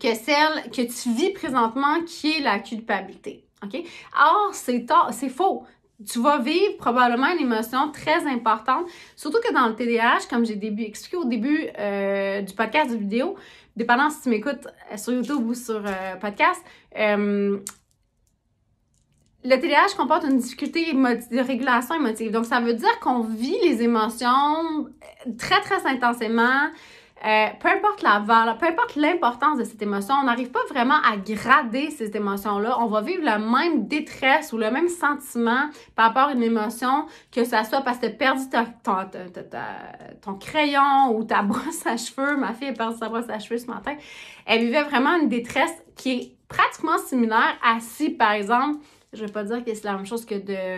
que 0.00 0.14
celle 0.14 0.70
que 0.70 0.82
tu 0.82 1.12
vis 1.12 1.32
présentement 1.32 2.02
qui 2.06 2.36
est 2.36 2.40
la 2.40 2.58
culpabilité. 2.58 3.44
OK? 3.64 3.82
Or, 4.16 4.52
c'est 4.54 5.28
faux. 5.28 5.64
Tu 6.08 6.20
vas 6.20 6.38
vivre 6.38 6.76
probablement 6.78 7.26
une 7.26 7.40
émotion 7.40 7.90
très 7.90 8.24
importante, 8.26 8.86
surtout 9.16 9.40
que 9.40 9.52
dans 9.52 9.66
le 9.66 9.74
TDAH, 9.74 10.28
comme 10.30 10.46
j'ai 10.46 10.56
expliqué 10.86 11.16
au 11.16 11.24
début 11.24 11.68
euh, 11.76 12.40
du 12.40 12.54
podcast 12.54 12.92
de 12.92 12.96
vidéo, 12.96 13.34
dépendant 13.74 14.08
si 14.08 14.22
tu 14.22 14.28
m'écoutes 14.28 14.68
sur 14.96 15.12
YouTube 15.12 15.44
ou 15.44 15.54
sur 15.54 15.82
euh, 15.84 16.14
podcast, 16.20 16.62
le 19.44 19.56
TDAH 19.56 19.96
comporte 19.96 20.24
une 20.24 20.38
difficulté 20.38 20.92
de 20.92 21.40
régulation 21.40 21.94
émotive. 21.94 22.32
Donc, 22.32 22.44
ça 22.44 22.60
veut 22.60 22.74
dire 22.74 22.98
qu'on 23.00 23.20
vit 23.20 23.56
les 23.62 23.82
émotions 23.82 24.86
euh, 24.86 25.30
très, 25.38 25.60
très 25.60 25.86
intensément. 25.86 26.68
Euh, 27.26 27.46
peu 27.60 27.68
importe 27.68 28.02
la 28.02 28.20
valeur, 28.20 28.58
peu 28.58 28.66
importe 28.66 28.94
l'importance 28.94 29.58
de 29.58 29.64
cette 29.64 29.82
émotion, 29.82 30.14
on 30.20 30.24
n'arrive 30.24 30.52
pas 30.52 30.64
vraiment 30.70 30.98
à 31.04 31.16
grader 31.16 31.90
cette 31.90 32.14
émotion-là. 32.14 32.78
On 32.80 32.86
va 32.86 33.00
vivre 33.00 33.24
la 33.24 33.38
même 33.38 33.88
détresse 33.88 34.52
ou 34.52 34.56
le 34.56 34.70
même 34.70 34.88
sentiment 34.88 35.68
par 35.96 36.08
rapport 36.08 36.28
à 36.28 36.32
une 36.32 36.44
émotion, 36.44 37.06
que 37.32 37.42
ça 37.42 37.64
soit 37.64 37.80
parce 37.80 37.98
que 37.98 38.06
tu 38.06 38.12
as 38.12 38.16
perdu 38.16 38.44
ton 40.22 40.34
crayon 40.34 41.16
ou 41.16 41.24
ta 41.24 41.42
brosse 41.42 41.84
à 41.86 41.96
cheveux. 41.96 42.36
Ma 42.36 42.54
fille 42.54 42.68
a 42.68 42.72
perdu 42.72 42.98
sa 42.98 43.08
brosse 43.08 43.28
à 43.28 43.40
cheveux 43.40 43.58
ce 43.58 43.66
matin. 43.66 43.96
Elle 44.46 44.60
vivait 44.60 44.84
vraiment 44.84 45.16
une 45.16 45.28
détresse 45.28 45.74
qui 45.96 46.12
est 46.12 46.36
pratiquement 46.48 46.98
similaire 46.98 47.58
à 47.64 47.80
si, 47.80 48.10
par 48.10 48.32
exemple, 48.32 48.78
je 49.12 49.24
vais 49.24 49.32
pas 49.32 49.44
dire 49.44 49.64
que 49.64 49.74
c'est 49.74 49.84
la 49.84 49.94
même 49.94 50.06
chose 50.06 50.26
que 50.26 50.34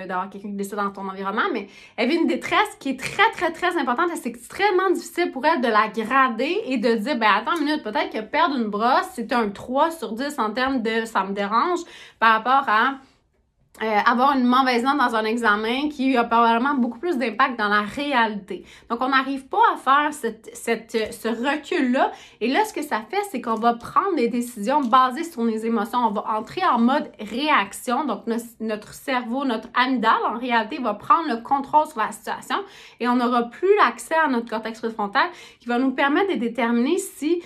d'avoir 0.06 0.30
quelqu'un 0.30 0.48
qui 0.48 0.54
décide 0.54 0.76
dans 0.76 0.90
ton 0.90 1.08
environnement, 1.08 1.50
mais 1.52 1.68
elle 1.96 2.08
vit 2.08 2.16
une 2.16 2.28
détresse 2.28 2.76
qui 2.78 2.90
est 2.90 3.00
très, 3.00 3.30
très, 3.32 3.52
très 3.52 3.76
importante 3.76 4.10
c'est 4.14 4.28
extrêmement 4.28 4.90
difficile 4.90 5.32
pour 5.32 5.44
elle 5.44 5.60
de 5.60 5.68
la 5.68 5.88
grader 5.88 6.60
et 6.66 6.76
de 6.78 6.94
dire, 6.94 7.18
ben 7.18 7.28
attends 7.36 7.56
une 7.56 7.64
minute, 7.64 7.82
peut-être 7.82 8.10
que 8.10 8.20
perdre 8.20 8.56
une 8.56 8.68
brosse, 8.68 9.08
c'est 9.14 9.32
un 9.32 9.48
3 9.48 9.90
sur 9.90 10.12
10 10.12 10.38
en 10.38 10.52
termes 10.52 10.82
de 10.82 11.04
ça 11.04 11.24
me 11.24 11.32
dérange 11.32 11.80
par 12.18 12.34
rapport 12.34 12.68
à 12.68 12.98
euh, 13.82 13.98
avoir 14.04 14.36
une 14.36 14.44
mauvaise 14.44 14.82
note 14.82 14.98
dans 14.98 15.14
un 15.14 15.24
examen 15.24 15.88
qui 15.88 16.14
a 16.16 16.24
probablement 16.24 16.74
beaucoup 16.74 16.98
plus 16.98 17.16
d'impact 17.16 17.58
dans 17.58 17.68
la 17.68 17.80
réalité. 17.80 18.64
Donc, 18.90 19.00
on 19.00 19.08
n'arrive 19.08 19.46
pas 19.46 19.62
à 19.72 19.76
faire 19.78 20.12
cette, 20.12 20.50
cette, 20.52 21.14
ce 21.14 21.28
recul-là. 21.28 22.12
Et 22.42 22.48
là, 22.48 22.64
ce 22.66 22.74
que 22.74 22.82
ça 22.82 23.00
fait, 23.08 23.22
c'est 23.30 23.40
qu'on 23.40 23.54
va 23.54 23.74
prendre 23.74 24.16
des 24.16 24.28
décisions 24.28 24.82
basées 24.82 25.24
sur 25.24 25.44
les 25.44 25.64
émotions. 25.64 25.98
On 25.98 26.10
va 26.10 26.24
entrer 26.36 26.62
en 26.66 26.78
mode 26.78 27.10
réaction. 27.20 28.04
Donc, 28.04 28.24
notre 28.60 28.92
cerveau, 28.92 29.46
notre 29.46 29.68
amygdale, 29.74 30.12
en 30.28 30.38
réalité, 30.38 30.78
va 30.78 30.92
prendre 30.92 31.28
le 31.28 31.42
contrôle 31.42 31.86
sur 31.86 32.00
la 32.00 32.12
situation 32.12 32.56
et 32.98 33.08
on 33.08 33.16
n'aura 33.16 33.44
plus 33.44 33.74
l'accès 33.78 34.14
à 34.14 34.28
notre 34.28 34.50
cortex 34.50 34.78
préfrontal 34.80 35.28
qui 35.58 35.68
va 35.68 35.78
nous 35.78 35.92
permettre 35.92 36.34
de 36.34 36.38
déterminer 36.38 36.98
si 36.98 37.42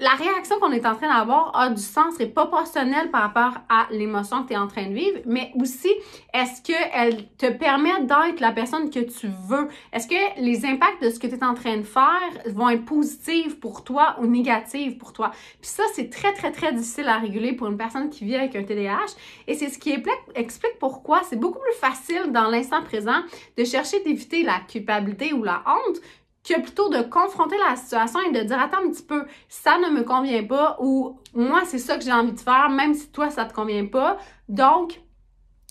la 0.00 0.10
réaction 0.10 0.58
qu'on 0.58 0.72
est 0.72 0.86
en 0.86 0.94
train 0.94 1.08
d'avoir 1.08 1.56
a 1.56 1.68
du 1.70 1.80
sens 1.80 2.18
et 2.20 2.26
proportionnelle 2.26 3.10
par 3.10 3.22
rapport 3.22 3.60
à 3.68 3.86
l'émotion 3.90 4.42
que 4.42 4.48
tu 4.48 4.54
es 4.54 4.56
en 4.56 4.66
train 4.66 4.86
de 4.86 4.94
vivre, 4.94 5.20
mais 5.26 5.52
aussi 5.60 5.90
est-ce 6.32 6.62
qu'elle 6.62 7.28
te 7.36 7.50
permet 7.50 8.00
d'être 8.00 8.40
la 8.40 8.52
personne 8.52 8.90
que 8.90 9.00
tu 9.00 9.28
veux? 9.48 9.68
Est-ce 9.92 10.08
que 10.08 10.40
les 10.40 10.64
impacts 10.64 11.02
de 11.02 11.10
ce 11.10 11.18
que 11.18 11.26
tu 11.26 11.34
es 11.34 11.44
en 11.44 11.54
train 11.54 11.76
de 11.76 11.82
faire 11.82 12.30
vont 12.46 12.68
être 12.68 12.84
positifs 12.84 13.60
pour 13.60 13.84
toi 13.84 14.16
ou 14.20 14.26
négatifs 14.26 14.98
pour 14.98 15.12
toi? 15.12 15.30
Puis 15.60 15.70
ça, 15.70 15.82
c'est 15.94 16.10
très, 16.10 16.32
très, 16.32 16.52
très 16.52 16.72
difficile 16.72 17.08
à 17.08 17.18
réguler 17.18 17.52
pour 17.52 17.68
une 17.68 17.76
personne 17.76 18.10
qui 18.10 18.24
vit 18.24 18.36
avec 18.36 18.56
un 18.56 18.64
TDAH 18.64 19.14
et 19.46 19.54
c'est 19.54 19.68
ce 19.68 19.78
qui 19.78 19.94
explique 20.34 20.78
pourquoi 20.78 21.22
c'est 21.24 21.38
beaucoup 21.38 21.60
plus 21.60 21.78
facile 21.78 22.32
dans 22.32 22.48
l'instant 22.48 22.82
présent 22.82 23.22
de 23.56 23.64
chercher 23.64 24.00
d'éviter 24.00 24.42
la 24.42 24.60
culpabilité 24.60 25.32
ou 25.32 25.42
la 25.42 25.62
honte 25.66 26.00
que 26.44 26.60
plutôt 26.60 26.88
de 26.88 27.02
confronter 27.02 27.56
la 27.68 27.76
situation 27.76 28.20
et 28.20 28.32
de 28.32 28.40
dire 28.42 28.60
attends 28.60 28.84
un 28.84 28.90
petit 28.90 29.02
peu, 29.02 29.26
ça 29.48 29.78
ne 29.78 29.90
me 29.90 30.02
convient 30.02 30.44
pas 30.44 30.76
ou 30.80 31.18
moi 31.34 31.62
c'est 31.64 31.78
ça 31.78 31.96
que 31.96 32.04
j'ai 32.04 32.12
envie 32.12 32.32
de 32.32 32.40
faire 32.40 32.68
même 32.68 32.94
si 32.94 33.08
toi 33.10 33.30
ça 33.30 33.44
te 33.44 33.54
convient 33.54 33.86
pas. 33.86 34.18
Donc 34.48 35.00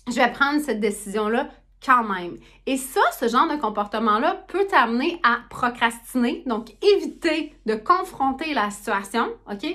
je 0.08 0.16
vais 0.16 0.32
prendre 0.32 0.62
cette 0.62 0.80
décision 0.80 1.28
là 1.28 1.50
quand 1.84 2.04
même. 2.04 2.38
Et 2.66 2.78
ça, 2.78 3.02
ce 3.20 3.28
genre 3.28 3.48
de 3.48 3.56
comportement-là 3.56 4.46
peut 4.48 4.66
t'amener 4.70 5.20
à 5.24 5.40
procrastiner, 5.50 6.44
donc 6.46 6.76
éviter 6.82 7.56
de 7.66 7.76
confronter 7.76 8.54
la 8.54 8.70
situation, 8.70 9.30
OK? 9.52 9.66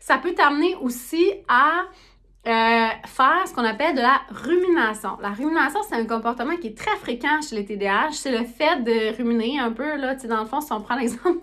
Ça 0.00 0.18
peut 0.18 0.34
t'amener 0.34 0.74
aussi 0.76 1.32
à 1.48 1.84
euh, 2.44 2.88
faire 3.06 3.46
ce 3.46 3.54
qu'on 3.54 3.64
appelle 3.64 3.94
de 3.94 4.00
la 4.00 4.20
rumination. 4.30 5.16
La 5.20 5.30
rumination, 5.30 5.80
c'est 5.88 5.94
un 5.94 6.04
comportement 6.06 6.56
qui 6.56 6.68
est 6.68 6.76
très 6.76 6.96
fréquent 6.96 7.40
chez 7.40 7.54
les 7.54 7.64
TDAH. 7.64 8.12
C'est 8.12 8.36
le 8.36 8.44
fait 8.44 8.82
de 8.82 9.16
ruminer 9.16 9.60
un 9.60 9.70
peu, 9.70 9.96
là, 9.96 10.14
tu 10.16 10.22
sais, 10.22 10.28
dans 10.28 10.40
le 10.40 10.46
fond, 10.46 10.60
si 10.60 10.72
on 10.72 10.80
prend 10.80 10.96
l'exemple, 11.00 11.38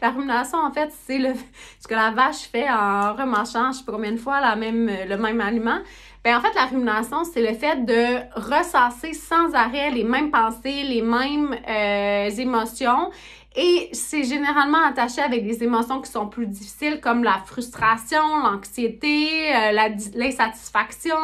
la 0.00 0.10
rumination, 0.10 0.58
en 0.58 0.72
fait, 0.72 0.90
c'est 1.06 1.18
le, 1.18 1.34
ce 1.80 1.86
que 1.86 1.94
la 1.94 2.12
vache 2.12 2.48
fait 2.50 2.68
en 2.70 3.14
remâchant, 3.14 3.72
je 3.72 3.78
sais 3.78 3.84
pas 3.84 3.92
combien 3.92 4.12
de 4.12 4.16
fois, 4.16 4.40
la 4.40 4.56
même, 4.56 4.90
le 5.06 5.16
même 5.18 5.40
aliment. 5.40 5.80
Ben 6.24 6.36
en 6.36 6.40
fait, 6.40 6.54
la 6.54 6.66
rumination, 6.66 7.24
c'est 7.24 7.42
le 7.42 7.52
fait 7.52 7.84
de 7.84 8.40
ressasser 8.40 9.12
sans 9.12 9.52
arrêt 9.54 9.90
les 9.90 10.04
mêmes 10.04 10.30
pensées, 10.30 10.84
les 10.84 11.02
mêmes 11.02 11.54
euh, 11.68 12.30
émotions 12.30 13.10
et 13.54 13.90
c'est 13.92 14.24
généralement 14.24 14.82
attaché 14.82 15.20
avec 15.20 15.46
des 15.46 15.62
émotions 15.62 16.00
qui 16.00 16.10
sont 16.10 16.26
plus 16.26 16.46
difficiles 16.46 17.00
comme 17.00 17.22
la 17.22 17.38
frustration, 17.44 18.22
l'anxiété, 18.42 19.54
euh, 19.54 19.88
l'insatisfaction, 20.14 21.16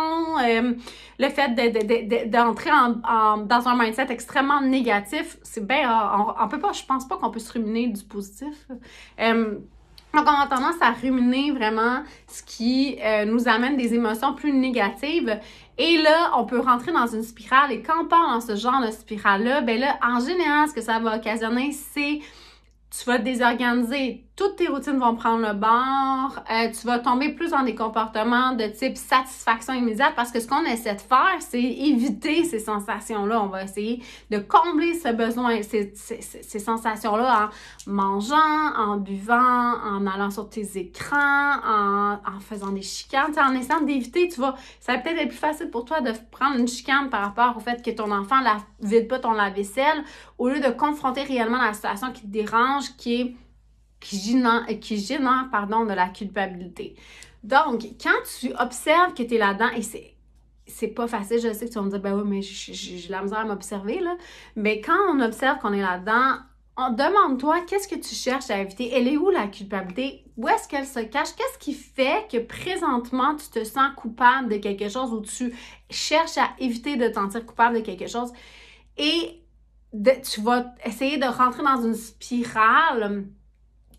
euh, 0.43 0.73
le 1.19 1.29
fait 1.31 2.29
d'entrer 2.31 2.71
en, 2.71 3.39
dans 3.39 3.69
un 3.69 3.77
mindset 3.77 4.07
extrêmement 4.11 4.61
négatif. 4.61 5.39
C'est 5.43 5.67
bien, 5.67 5.91
on, 6.19 6.45
on, 6.45 6.49
peut 6.49 6.59
pas, 6.59 6.73
je 6.73 6.85
pense 6.85 7.09
pas 7.09 7.17
qu'on 7.17 7.31
peut 7.31 7.41
se 7.41 7.53
ruminer 7.53 7.89
du 7.89 8.05
positif. 8.05 8.69
Euh, 9.21 9.59
donc, 10.15 10.25
on 10.27 10.41
a 10.41 10.47
tendance 10.47 10.81
à 10.81 10.93
ruminer 10.93 11.51
vraiment 11.53 12.03
ce 12.27 12.43
qui 12.43 12.99
euh, 13.03 13.25
nous 13.27 13.47
amène 13.47 13.77
des 13.77 13.95
émotions 13.95 14.35
plus 14.35 14.53
négatives. 14.53 15.39
Et 15.79 15.97
là, 16.03 16.33
on 16.37 16.45
peut 16.45 16.61
rentrer 16.61 16.93
dans 16.93 17.07
une 17.07 17.23
spirale. 17.23 17.73
Et 17.73 17.83
quand 17.83 18.05
on 18.05 18.09
part 18.09 18.29
dans 18.29 18.41
ce 18.41 18.57
genre 18.57 18.85
de 18.85 18.91
spirale-là, 18.91 19.61
ben 19.61 19.79
là, 19.79 19.97
en 20.03 20.21
général, 20.21 20.69
ce 20.69 20.75
que 20.75 20.81
ça 20.81 20.99
va 20.99 21.17
occasionner, 21.17 21.73
c'est 21.73 22.21
tu 22.91 23.05
vas 23.05 23.19
te 23.19 23.25
désorganiser, 23.25 24.28
toutes 24.39 24.55
tes 24.55 24.69
routines 24.69 24.99
vont 24.99 25.17
prendre 25.17 25.45
le 25.45 25.53
bord, 25.53 26.45
euh, 26.49 26.71
tu 26.71 26.87
vas 26.87 27.01
tomber 27.01 27.31
plus 27.31 27.51
dans 27.51 27.65
des 27.65 27.75
comportements 27.75 28.53
de 28.53 28.69
type 28.69 28.97
satisfaction 28.97 29.75
immédiate 29.75 30.13
parce 30.15 30.31
que 30.31 30.39
ce 30.39 30.47
qu'on 30.47 30.65
essaie 30.65 30.95
de 30.95 31.01
faire, 31.01 31.39
c'est 31.41 31.61
éviter 31.61 32.45
ces 32.45 32.61
sensations-là. 32.61 33.43
On 33.43 33.49
va 33.49 33.65
essayer 33.65 34.01
de 34.31 34.39
combler 34.39 34.95
ce 34.95 35.13
besoin, 35.13 35.61
ces, 35.63 35.93
ces, 35.93 36.59
sensations-là 36.61 37.51
en 37.87 37.91
mangeant, 37.91 38.77
en 38.77 38.97
buvant, 38.99 39.35
en 39.35 40.07
allant 40.07 40.31
sur 40.31 40.49
tes 40.49 40.79
écrans, 40.79 41.57
en, 41.67 42.39
faisant 42.39 42.71
des 42.71 42.83
chicanes, 42.83 43.33
en 43.41 43.53
essayant 43.55 43.81
d'éviter, 43.81 44.29
tu 44.29 44.37
vois, 44.37 44.55
ça 44.79 44.93
va 44.93 44.99
peut-être 45.01 45.19
être 45.19 45.29
plus 45.31 45.37
facile 45.37 45.69
pour 45.71 45.85
toi 45.85 46.01
de 46.01 46.13
prendre 46.31 46.57
une 46.57 46.69
chicane 46.69 47.11
par 47.11 47.23
rapport 47.23 47.57
au 47.57 47.61
fait 47.61 47.85
que 47.85 47.91
ton 47.91 48.13
enfant 48.13 48.41
ne 48.41 48.89
vide 48.89 49.09
pas 49.09 49.19
ton 49.19 49.33
lave-vaisselle. 49.33 50.05
Au 50.39 50.49
lieu 50.49 50.61
de 50.61 50.71
confronter 50.71 51.25
réellement 51.25 51.61
la 51.61 51.73
situation 51.73 52.13
qui 52.13 52.23
te 52.23 52.29
dérange, 52.29 52.97
qui 52.97 53.21
est 53.21 53.37
qui 54.01 54.19
génère, 54.19 54.67
qui 54.81 55.19
pardon, 55.51 55.85
de 55.85 55.93
la 55.93 56.09
culpabilité. 56.09 56.97
Donc, 57.43 57.83
quand 58.01 58.21
tu 58.39 58.53
observes 58.59 59.15
que 59.15 59.23
tu 59.23 59.35
es 59.35 59.39
là-dedans, 59.39 59.71
et 59.77 59.83
c'est 59.83 60.15
c'est 60.71 60.89
pas 60.89 61.09
facile, 61.09 61.41
je 61.41 61.53
sais 61.53 61.67
que 61.67 61.73
tu 61.73 61.79
vas 61.79 61.85
me 61.85 61.91
dire, 61.91 62.01
ben 62.01 62.15
oui, 62.15 62.25
mais 62.27 62.43
j'ai 62.43 63.09
la 63.09 63.23
misère 63.23 63.39
à 63.39 63.45
m'observer, 63.45 64.01
là. 64.01 64.17
Mais 64.55 64.81
quand 64.81 64.99
on 65.11 65.19
observe 65.21 65.59
qu'on 65.61 65.73
est 65.73 65.81
là-dedans, 65.81 66.37
demande-toi 66.91 67.63
qu'est-ce 67.67 67.89
que 67.89 67.95
tu 67.95 68.15
cherches 68.15 68.51
à 68.51 68.61
éviter? 68.61 68.93
Elle 68.93 69.09
est 69.09 69.17
où 69.17 69.31
la 69.31 69.49
culpabilité? 69.49 70.25
Où 70.37 70.47
est-ce 70.49 70.69
qu'elle 70.69 70.87
se 70.87 71.01
cache? 71.01 71.35
Qu'est-ce 71.35 71.59
qui 71.59 71.73
fait 71.73 72.31
que 72.31 72.39
présentement 72.39 73.35
tu 73.35 73.49
te 73.49 73.65
sens 73.65 73.91
coupable 73.97 74.49
de 74.49 74.59
quelque 74.59 74.89
chose 74.89 75.13
ou 75.13 75.21
tu 75.21 75.55
cherches 75.91 76.39
à 76.39 76.51
éviter 76.61 76.97
de 76.97 77.09
te 77.09 77.15
sentir 77.15 77.45
coupable 77.45 77.77
de 77.77 77.81
quelque 77.81 78.07
chose? 78.07 78.31
Et 78.97 79.43
tu 79.93 80.41
vas 80.43 80.75
essayer 80.85 81.17
de 81.17 81.27
rentrer 81.27 81.63
dans 81.63 81.83
une 81.83 81.95
spirale 81.95 83.25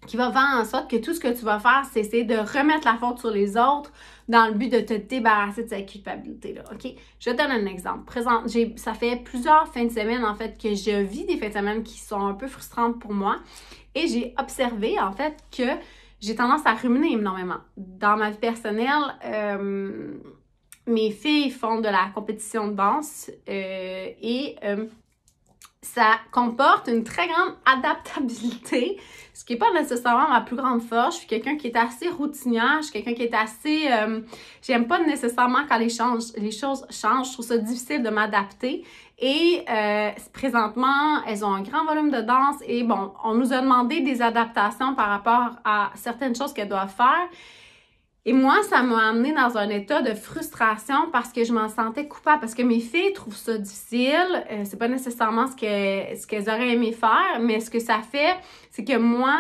qui 0.08 0.18
va 0.18 0.32
faire 0.32 0.60
en 0.60 0.65
sorte 0.65 0.89
que 0.89 0.98
tout 0.98 1.13
ce 1.13 1.20
que 1.20 1.27
tu 1.27 1.46
vas 1.46 1.60
faire, 1.60 1.84
c'est 1.91 2.00
essayer 2.00 2.24
de 2.24 2.36
remettre 2.36 2.86
la 2.86 2.96
faute 2.96 3.20
sur 3.20 3.32
les 3.32 3.58
autres 3.58 3.91
dans 4.27 4.48
le 4.48 4.53
but 4.53 4.72
de 4.72 4.79
te 4.79 4.94
débarrasser 4.94 5.63
de 5.63 5.70
cette 5.70 5.89
culpabilité-là. 5.89 6.63
OK? 6.72 6.91
Je 7.20 7.29
te 7.29 7.36
donne 7.36 7.51
un 7.51 7.65
exemple. 7.65 8.12
Ça 8.77 8.94
fait 8.94 9.18
plusieurs 9.18 9.68
fins 9.68 9.86
de 9.86 9.91
semaine, 9.91 10.24
en 10.24 10.36
fait, 10.36 10.58
que 10.62 10.70
je 10.75 11.01
vis 11.01 11.25
des 11.25 11.38
fins 11.38 11.50
de 11.50 11.53
semaine 11.53 11.84
qui 11.84 12.00
sont 12.00 12.25
un 12.25 12.34
peu 12.34 12.48
frustrantes 12.48 13.00
pour 13.00 13.13
moi. 13.13 13.38
Et 13.96 14.08
j'ai 14.08 14.34
observé, 14.38 15.00
en 15.00 15.12
fait, 15.12 15.38
que 15.56 15.63
j'ai 16.22 16.36
tendance 16.36 16.65
à 16.65 16.74
ruminer 16.74 17.13
énormément. 17.13 17.60
Dans 17.77 18.18
ma 18.18 18.29
vie 18.29 18.38
personnelle, 18.38 19.15
euh, 19.25 20.13
mes 20.86 21.12
filles 21.12 21.51
font 21.51 21.79
de 21.79 21.88
la 21.88 22.10
compétition 22.13 22.68
de 22.68 22.74
danse 22.74 23.32
euh, 23.48 24.08
et 24.22 24.56
euh, 24.63 24.86
ça 25.81 26.19
comporte 26.31 26.88
une 26.88 27.03
très 27.05 27.27
grande 27.27 27.53
adaptabilité, 27.65 29.00
ce 29.33 29.45
qui 29.45 29.53
n'est 29.53 29.59
pas 29.59 29.71
nécessairement 29.71 30.27
ma 30.27 30.41
plus 30.41 30.57
grande 30.57 30.81
force. 30.81 31.15
Je 31.15 31.19
suis 31.19 31.27
quelqu'un 31.27 31.55
qui 31.55 31.67
est 31.67 31.77
assez 31.77 32.09
routinière, 32.09 32.77
je 32.79 32.88
suis 32.88 32.91
quelqu'un 32.91 33.13
qui 33.13 33.24
est 33.24 33.33
assez... 33.33 33.88
Euh, 33.89 34.19
j'aime 34.62 34.88
pas 34.88 35.00
nécessairement 35.00 35.59
quand 35.69 35.77
les, 35.77 35.88
les 36.38 36.51
choses 36.51 36.86
changent, 36.89 37.27
je 37.27 37.33
trouve 37.33 37.45
ça 37.45 37.57
difficile 37.57 38.03
de 38.03 38.09
m'adapter. 38.09 38.83
Et 39.19 39.63
euh, 39.69 40.12
présentement, 40.33 41.24
elles 41.25 41.45
ont 41.45 41.53
un 41.53 41.62
grand 41.62 41.86
volume 41.86 42.12
de 42.12 42.21
danse 42.21 42.57
et 42.65 42.83
bon, 42.83 43.13
on 43.24 43.36
nous 43.36 43.53
a 43.53 43.62
demandé 43.62 44.01
des 44.01 44.21
adaptations 44.21 44.95
par 44.95 45.07
rapport 45.09 45.59
à 45.63 45.91
certaines 45.95 46.36
choses 46.36 46.53
qu'elles 46.53 46.69
doivent 46.69 46.93
faire. 46.93 47.27
Et 48.29 48.33
moi, 48.33 48.62
ça 48.62 48.83
m'a 48.83 49.09
amené 49.09 49.33
dans 49.33 49.57
un 49.57 49.69
état 49.69 50.03
de 50.03 50.13
frustration 50.13 51.09
parce 51.12 51.33
que 51.33 51.43
je 51.43 51.51
m'en 51.51 51.67
sentais 51.67 52.07
coupable, 52.07 52.39
parce 52.41 52.53
que 52.53 52.62
mes 52.62 52.79
filles 52.79 53.12
trouvent 53.13 53.36
ça 53.36 53.57
difficile. 53.57 54.45
Euh, 54.51 54.62
c'est 54.65 54.77
pas 54.77 54.88
nécessairement 54.88 55.48
ce 55.48 55.55
que 55.55 56.15
ce 56.15 56.27
qu'elles 56.27 56.48
auraient 56.48 56.74
aimé 56.74 56.91
faire, 56.91 57.39
mais 57.41 57.59
ce 57.59 57.71
que 57.71 57.79
ça 57.79 58.01
fait, 58.03 58.36
c'est 58.69 58.83
que 58.83 58.98
moi, 58.98 59.36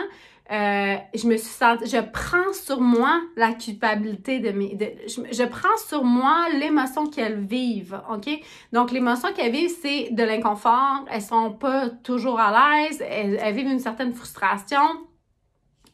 euh, 0.51 0.95
je 1.13 1.27
me 1.27 1.37
suis 1.37 1.51
je 1.85 2.01
prends 2.01 2.51
sur 2.51 2.81
moi 2.81 3.21
la 3.35 3.53
culpabilité 3.53 4.39
de 4.39 4.49
mes, 4.49 4.75
je, 5.05 5.43
prends 5.43 5.77
sur 5.87 6.03
moi 6.03 6.47
l'émotion 6.57 7.05
qu'elles 7.05 7.41
vivent, 7.41 8.01
ok? 8.11 8.27
Donc 8.73 8.89
l'émotion 8.89 9.31
qu'elles 9.33 9.51
vivent, 9.51 9.77
c'est 9.83 10.07
de 10.09 10.23
l'inconfort. 10.23 11.05
Elles 11.11 11.21
sont 11.21 11.51
pas 11.51 11.89
toujours 11.91 12.39
à 12.39 12.79
l'aise. 12.81 13.03
Elles, 13.07 13.53
vivent 13.53 13.69
une 13.69 13.77
certaine 13.77 14.13
frustration. 14.13 14.81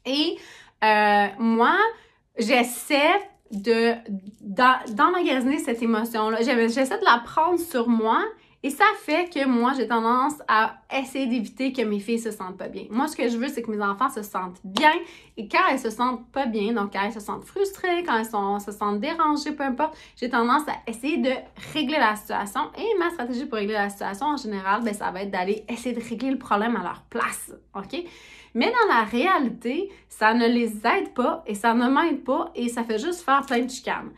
Et 0.05 0.37
euh, 0.81 1.27
moi, 1.39 1.75
j'essaie 2.37 3.13
de 3.51 3.93
d'emmagasiner 4.41 5.59
cette 5.59 5.81
émotion-là. 5.81 6.41
J'essaie 6.41 6.99
de 6.99 7.05
la 7.05 7.21
prendre 7.23 7.59
sur 7.59 7.87
moi 7.87 8.23
et 8.65 8.71
ça 8.71 8.85
fait 8.97 9.31
que 9.31 9.45
moi, 9.45 9.73
j'ai 9.77 9.87
tendance 9.87 10.33
à 10.47 10.77
essayer 10.91 11.27
d'éviter 11.27 11.71
que 11.71 11.83
mes 11.83 11.99
filles 11.99 12.17
se 12.17 12.31
sentent 12.31 12.57
pas 12.57 12.67
bien. 12.67 12.85
Moi, 12.89 13.07
ce 13.07 13.15
que 13.15 13.29
je 13.29 13.37
veux, 13.37 13.47
c'est 13.47 13.61
que 13.61 13.69
mes 13.69 13.79
enfants 13.79 14.09
se 14.09 14.23
sentent 14.23 14.59
bien. 14.63 14.91
Et 15.37 15.47
quand 15.47 15.61
elles 15.69 15.77
se 15.77 15.91
sentent 15.91 16.27
pas 16.31 16.47
bien, 16.47 16.73
donc 16.73 16.91
quand 16.91 17.03
elles 17.05 17.13
se 17.13 17.19
sentent 17.19 17.43
frustrées, 17.43 18.01
quand 18.03 18.17
elles 18.17 18.25
sont, 18.25 18.57
se 18.57 18.71
sentent 18.71 18.99
dérangées, 18.99 19.51
peu 19.51 19.61
importe, 19.61 19.95
j'ai 20.15 20.31
tendance 20.31 20.63
à 20.67 20.89
essayer 20.89 21.17
de 21.17 21.29
régler 21.75 21.99
la 21.99 22.15
situation. 22.15 22.61
Et 22.75 22.97
ma 22.97 23.11
stratégie 23.11 23.45
pour 23.45 23.59
régler 23.59 23.75
la 23.75 23.89
situation, 23.91 24.25
en 24.25 24.37
général, 24.37 24.81
ben, 24.83 24.95
ça 24.95 25.11
va 25.11 25.21
être 25.21 25.29
d'aller 25.31 25.63
essayer 25.69 25.93
de 25.93 26.01
régler 26.01 26.31
le 26.31 26.39
problème 26.39 26.75
à 26.75 26.81
leur 26.81 27.03
place. 27.07 27.51
OK? 27.75 28.03
Mais 28.55 28.67
dans 28.67 28.95
la 28.95 29.03
réalité, 29.03 29.91
ça 30.09 30.33
ne 30.33 30.47
les 30.47 30.77
aide 30.87 31.13
pas 31.13 31.43
et 31.45 31.53
ça 31.53 31.73
ne 31.73 31.89
m'aide 31.89 32.23
pas 32.23 32.51
et 32.55 32.69
ça 32.69 32.83
fait 32.83 32.97
juste 32.97 33.21
faire 33.21 33.45
plein 33.45 33.59
de 33.59 33.69
chicanes. 33.69 34.11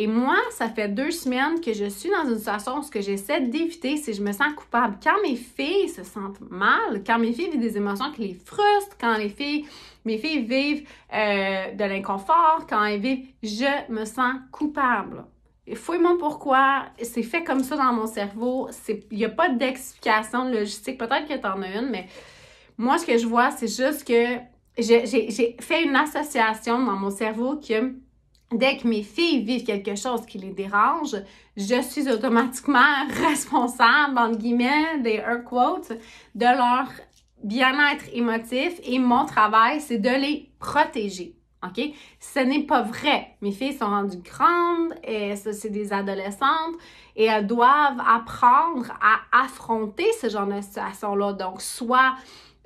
Et 0.00 0.06
moi, 0.06 0.36
ça 0.50 0.68
fait 0.68 0.88
deux 0.88 1.10
semaines 1.10 1.60
que 1.60 1.72
je 1.72 1.86
suis 1.86 2.08
dans 2.10 2.30
une 2.30 2.38
situation 2.38 2.78
où 2.78 2.82
ce 2.82 2.90
que 2.90 3.00
j'essaie 3.00 3.40
d'éviter, 3.40 3.96
c'est 3.96 4.12
je 4.12 4.22
me 4.22 4.30
sens 4.30 4.52
coupable. 4.54 4.96
Quand 5.02 5.20
mes 5.24 5.34
filles 5.34 5.88
se 5.88 6.04
sentent 6.04 6.40
mal, 6.50 7.02
quand 7.04 7.18
mes 7.18 7.32
filles 7.32 7.50
vivent 7.50 7.60
des 7.60 7.76
émotions 7.78 8.12
qui 8.12 8.28
les 8.28 8.34
frustrent, 8.34 8.96
quand 9.00 9.16
les 9.16 9.30
filles, 9.30 9.66
mes 10.04 10.18
filles 10.18 10.42
vivent 10.42 10.88
euh, 11.12 11.72
de 11.72 11.84
l'inconfort, 11.84 12.66
quand 12.68 12.84
elles 12.84 13.00
vivent, 13.00 13.26
je 13.42 13.92
me 13.92 14.04
sens 14.04 14.34
coupable. 14.52 15.24
Fouille-moi 15.74 16.16
pourquoi, 16.18 16.84
c'est 17.02 17.24
fait 17.24 17.42
comme 17.42 17.64
ça 17.64 17.76
dans 17.76 17.92
mon 17.92 18.06
cerveau. 18.06 18.68
Il 19.10 19.18
n'y 19.18 19.24
a 19.24 19.30
pas 19.30 19.48
d'explication 19.48 20.48
logistique. 20.48 20.98
Peut-être 20.98 21.26
que 21.26 21.34
tu 21.34 21.46
en 21.46 21.60
as 21.60 21.76
une, 21.76 21.90
mais 21.90 22.06
moi, 22.78 22.96
ce 22.98 23.04
que 23.04 23.18
je 23.18 23.26
vois, 23.26 23.50
c'est 23.50 23.66
juste 23.66 24.06
que 24.06 24.38
j'ai 24.78 25.56
fait 25.60 25.84
une 25.84 25.96
association 25.96 26.82
dans 26.84 26.92
mon 26.92 27.10
cerveau 27.10 27.56
que 27.56 27.94
dès 28.52 28.76
que 28.76 28.86
mes 28.86 29.02
filles 29.02 29.42
vivent 29.42 29.64
quelque 29.64 29.96
chose 29.96 30.24
qui 30.24 30.38
les 30.38 30.52
dérange, 30.52 31.16
je 31.56 31.82
suis 31.82 32.08
automatiquement 32.08 33.04
responsable, 33.28 34.16
entre 34.16 34.38
guillemets, 34.38 34.98
des 35.00 35.14
air 35.14 35.44
quotes, 35.44 35.92
de 36.34 36.44
leur 36.44 36.88
bien-être 37.42 38.04
émotif 38.12 38.80
et 38.84 38.98
mon 38.98 39.26
travail, 39.26 39.80
c'est 39.80 39.98
de 39.98 40.08
les 40.08 40.50
protéger. 40.60 41.34
OK? 41.64 41.84
Ce 42.20 42.38
n'est 42.38 42.62
pas 42.62 42.82
vrai. 42.82 43.36
Mes 43.40 43.50
filles 43.50 43.76
sont 43.76 43.86
rendues 43.86 44.22
grandes 44.22 44.94
et 45.02 45.34
c'est 45.34 45.70
des 45.70 45.92
adolescentes 45.92 46.76
et 47.16 47.24
elles 47.24 47.46
doivent 47.46 48.00
apprendre 48.06 48.92
à 49.00 49.42
affronter 49.42 50.06
ce 50.20 50.28
genre 50.28 50.46
de 50.46 50.60
situation-là. 50.60 51.32
Donc, 51.32 51.60
soit 51.60 52.14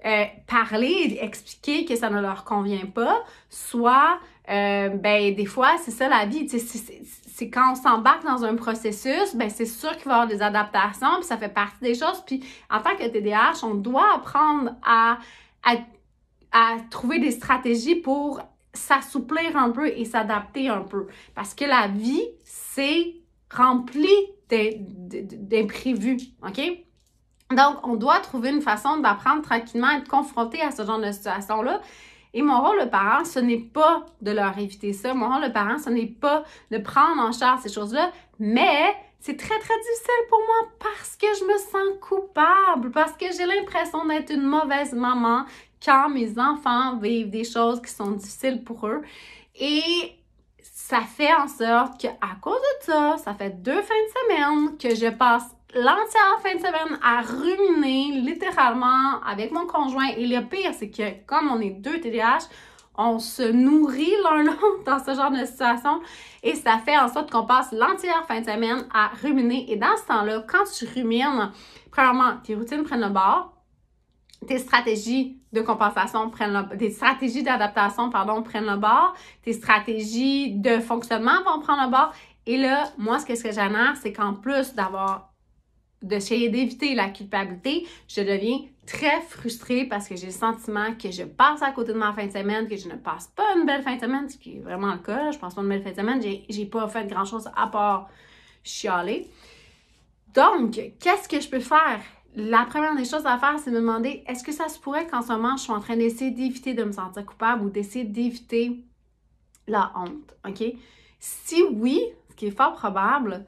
euh, 0.05 0.25
parler, 0.47 1.19
expliquer 1.21 1.85
que 1.85 1.95
ça 1.95 2.11
ne 2.11 2.21
leur 2.21 2.45
convient 2.45 2.87
pas, 2.87 3.23
soit, 3.49 4.19
euh, 4.51 4.89
ben, 4.89 5.35
des 5.35 5.47
fois, 5.47 5.77
c'est 5.79 5.93
ça 5.93 6.09
la 6.09 6.27
vie. 6.27 6.49
C'est 6.49 7.51
quand 7.51 7.73
on 7.73 7.75
s'embarque 7.77 8.25
dans 8.25 8.45
un 8.45 8.57
processus, 8.57 9.37
ben, 9.37 9.49
c'est 9.49 9.67
sûr 9.67 9.97
qu'il 9.97 10.07
va 10.07 10.11
y 10.11 10.15
avoir 10.15 10.27
des 10.27 10.43
adaptations, 10.43 11.17
puis 11.19 11.25
ça 11.25 11.37
fait 11.37 11.49
partie 11.49 11.83
des 11.83 11.95
choses. 11.95 12.23
Puis, 12.27 12.45
en 12.69 12.81
tant 12.81 12.97
que 12.97 13.07
TDAH, 13.07 13.65
on 13.65 13.75
doit 13.75 14.15
apprendre 14.17 14.73
à, 14.85 15.19
à, 15.63 15.77
à 16.51 16.77
trouver 16.91 17.21
des 17.21 17.31
stratégies 17.31 17.97
pour 17.97 18.41
s'assouplir 18.75 19.57
un 19.57 19.71
peu 19.71 19.87
et 19.87 20.05
s'adapter 20.05 20.69
un 20.69 20.83
peu. 20.83 21.07
Parce 21.35 21.55
que 21.55 21.65
la 21.65 21.87
vie, 21.87 22.27
c'est 22.45 23.15
rempli 23.51 24.09
d'imprévus, 24.49 26.19
OK? 26.47 26.61
Donc, 27.55 27.87
on 27.87 27.97
doit 27.97 28.21
trouver 28.21 28.51
une 28.51 28.63
façon 28.63 28.99
d'apprendre 28.99 29.43
tranquillement 29.43 29.89
à 29.89 29.99
être 29.99 30.09
confronté 30.09 30.61
à 30.61 30.71
ce 30.71 30.85
genre 30.85 31.01
de 31.01 31.11
situation-là. 31.11 31.81
Et 32.35 32.43
mon 32.43 32.61
rôle 32.61 32.81
de 32.81 32.87
parent, 32.87 33.25
ce 33.25 33.39
n'est 33.39 33.59
pas 33.59 34.07
de 34.23 34.31
leur 34.31 34.57
éviter 34.59 34.93
ça. 34.93 35.13
Mon 35.13 35.29
rôle 35.29 35.45
de 35.45 35.53
parent, 35.53 35.79
ce 35.79 35.91
n'est 35.91 36.07
pas 36.07 36.45
de 36.71 36.79
prendre 36.79 37.21
en 37.21 37.33
charge 37.33 37.61
ces 37.61 37.73
choses-là, 37.73 38.11
mais 38.39 38.95
c'est 39.21 39.37
très, 39.37 39.59
très 39.59 39.79
difficile 39.79 40.27
pour 40.29 40.41
moi 40.41 40.69
parce 40.81 41.17
que 41.17 41.27
je 41.39 41.45
me 41.45 41.59
sens 41.59 41.99
coupable, 42.01 42.91
parce 42.91 43.13
que 43.13 43.27
j'ai 43.37 43.47
l'impression 43.47 44.05
d'être 44.07 44.33
une 44.33 44.43
mauvaise 44.43 44.95
maman 44.95 45.45
quand 45.85 46.09
mes 46.09 46.39
enfants 46.39 46.97
vivent 46.97 47.31
des 47.31 47.45
choses 47.45 47.81
qui 47.83 47.91
sont 47.93 48.13
difficiles 48.13 48.65
pour 48.65 48.87
eux. 48.87 49.03
Et 49.55 50.17
ça 50.63 51.01
fait 51.03 51.33
en 51.35 51.49
sorte 51.49 52.01
qu'à 52.01 52.17
cause 52.41 52.55
de 52.55 52.85
ça, 52.87 53.17
ça 53.19 53.35
fait 53.35 53.63
deux 53.63 53.81
fins 53.83 53.95
de 53.95 54.35
semaine 54.35 54.79
que 54.79 54.95
je 54.95 55.11
passe 55.11 55.55
l'entière 55.75 56.41
fin 56.43 56.55
de 56.55 56.61
semaine 56.61 56.99
à 57.03 57.23
ruminer 57.23 58.21
littéralement 58.21 59.21
avec 59.27 59.53
mon 59.53 59.67
conjoint. 59.67 60.09
Et 60.17 60.27
le 60.27 60.47
pire, 60.47 60.73
c'est 60.75 60.91
que 60.91 61.25
comme 61.27 61.51
on 61.51 61.61
est 61.61 61.71
deux 61.71 62.01
TDAH, 62.01 62.49
on 62.97 63.19
se 63.19 63.43
nourrit 63.43 64.13
l'un 64.23 64.43
l'autre 64.45 64.85
dans 64.85 64.99
ce 64.99 65.15
genre 65.15 65.31
de 65.31 65.45
situation 65.45 66.01
et 66.43 66.55
ça 66.55 66.79
fait 66.79 66.99
en 66.99 67.09
sorte 67.09 67.31
qu'on 67.31 67.47
passe 67.47 67.73
l'entière 67.73 68.27
fin 68.27 68.41
de 68.41 68.45
semaine 68.45 68.87
à 68.93 69.11
ruminer. 69.23 69.73
Et 69.73 69.77
dans 69.77 69.97
ce 69.97 70.07
temps-là, 70.09 70.45
quand 70.47 70.65
tu 70.77 70.87
rumines, 70.87 71.51
premièrement, 71.91 72.37
tes 72.45 72.55
routines 72.55 72.83
prennent 72.83 73.01
le 73.01 73.09
bord, 73.09 73.55
tes 74.47 74.59
stratégies 74.59 75.39
de 75.53 75.61
compensation 75.61 76.29
prennent 76.31 76.53
le 76.53 76.77
tes 76.77 76.91
stratégies 76.91 77.43
d'adaptation, 77.43 78.11
pardon, 78.11 78.43
prennent 78.43 78.67
le 78.67 78.77
bord, 78.77 79.15
tes 79.43 79.53
stratégies 79.53 80.53
de 80.55 80.81
fonctionnement 80.81 81.43
vont 81.47 81.61
prendre 81.61 81.85
le 81.85 81.91
bord. 81.91 82.13
Et 82.45 82.57
là, 82.57 82.85
moi, 82.99 83.21
ce 83.21 83.27
que, 83.27 83.37
ce 83.37 83.45
que 83.45 83.53
c'est 84.03 84.13
qu'en 84.13 84.35
plus 84.35 84.75
d'avoir 84.75 85.32
d'essayer 86.03 86.49
d'éviter 86.49 86.95
la 86.95 87.09
culpabilité, 87.11 87.87
je 88.09 88.21
deviens 88.21 88.59
très 88.87 89.21
frustrée 89.23 89.85
parce 89.85 90.09
que 90.09 90.17
j'ai 90.17 90.27
le 90.27 90.33
sentiment 90.33 90.95
que 90.95 91.11
je 91.11 91.23
passe 91.23 91.63
à 91.63 91.71
côté 91.71 91.93
de 91.93 91.99
ma 91.99 92.13
fin 92.13 92.27
de 92.27 92.33
semaine, 92.33 92.69
que 92.69 92.77
je 92.77 92.89
ne 92.89 92.97
passe 92.97 93.29
pas 93.29 93.55
une 93.57 93.65
belle 93.65 93.83
fin 93.83 93.97
de 93.97 94.01
semaine, 94.01 94.29
ce 94.29 94.37
qui 94.37 94.57
est 94.57 94.61
vraiment 94.61 94.93
le 94.93 94.99
cas. 94.99 95.31
Je 95.31 95.39
passe 95.39 95.55
pas 95.55 95.63
une 95.63 95.69
belle 95.69 95.83
fin 95.83 95.91
de 95.91 95.97
semaine. 95.97 96.21
J'ai, 96.49 96.67
pas 96.67 96.89
fait 96.89 97.07
grand 97.07 97.25
chose 97.25 97.49
à 97.55 97.67
part 97.69 98.11
chialer. 98.65 99.29
Donc, 100.35 100.81
qu'est-ce 100.99 101.29
que 101.29 101.41
je 101.41 101.49
peux 101.49 101.61
faire? 101.61 102.01
La 102.35 102.65
première 102.65 102.97
des 102.97 103.05
choses 103.05 103.27
à 103.27 103.39
faire, 103.39 103.59
c'est 103.59 103.71
me 103.71 103.77
demander 103.77 104.25
est-ce 104.27 104.43
que 104.43 104.53
ça 104.53 104.69
se 104.69 104.79
pourrait 104.79 105.07
qu'en 105.07 105.23
ce 105.23 105.33
moment, 105.33 105.57
je 105.57 105.65
suis 105.65 105.73
en 105.73 105.81
train 105.81 105.97
d'essayer 105.97 106.31
d'éviter 106.31 106.73
de 106.73 106.83
me 106.83 106.93
sentir 106.93 107.27
coupable 107.27 107.67
ou 107.67 107.71
d'essayer 107.71 108.05
d'éviter 108.05 108.83
la 109.69 109.93
honte? 109.95 110.35
OK? 110.49 110.65
Si 111.21 111.63
oui, 111.73 112.01
ce 112.31 112.35
qui 112.35 112.47
est 112.47 112.57
fort 112.57 112.73
probable, 112.73 113.45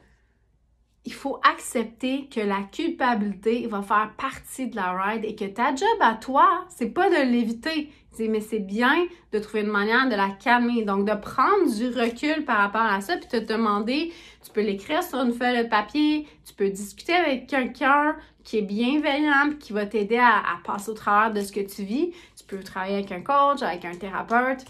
il 1.06 1.12
faut 1.12 1.38
accepter 1.42 2.28
que 2.28 2.40
la 2.40 2.62
culpabilité 2.73 3.66
va 3.66 3.82
faire 3.82 4.12
partie 4.16 4.68
de 4.68 4.76
la 4.76 4.92
ride 4.92 5.25
et 5.25 5.34
que 5.34 5.44
ta 5.44 5.75
job 5.75 5.88
à 6.00 6.14
toi, 6.14 6.64
c'est 6.68 6.90
pas 6.90 7.11
de 7.11 7.30
l'éviter, 7.30 7.90
mais 8.18 8.40
c'est 8.40 8.61
bien 8.61 9.06
de 9.32 9.38
trouver 9.38 9.62
une 9.62 9.70
manière 9.70 10.08
de 10.08 10.14
la 10.14 10.30
calmer. 10.30 10.84
Donc, 10.84 11.06
de 11.06 11.14
prendre 11.14 11.75
du 11.76 11.88
recul 11.88 12.44
par 12.44 12.58
rapport 12.58 12.82
à 12.82 13.00
ça, 13.00 13.16
puis 13.16 13.28
te 13.28 13.37
demander, 13.37 14.12
tu 14.42 14.50
peux 14.52 14.62
l'écrire 14.62 15.02
sur 15.02 15.18
une 15.18 15.32
feuille 15.32 15.64
de 15.64 15.68
papier, 15.68 16.26
tu 16.46 16.54
peux 16.54 16.70
discuter 16.70 17.14
avec 17.14 17.49
quelqu'un 17.49 18.16
qui 18.42 18.58
est 18.58 18.62
bienveillant, 18.62 19.54
qui 19.58 19.73
va 19.73 19.87
t'aider 19.87 20.18
à, 20.18 20.38
à 20.38 20.58
passer 20.64 20.90
au 20.90 20.94
travers 20.94 21.32
de 21.32 21.40
ce 21.40 21.52
que 21.52 21.61
tu 21.61 21.82
vis. 21.82 22.12
Tu 22.37 22.44
peux 22.46 22.62
travailler 22.62 22.96
avec 22.96 23.12
un 23.12 23.20
coach, 23.20 23.62
avec 23.62 23.84
un 23.84 23.94
thérapeute, 23.94 24.64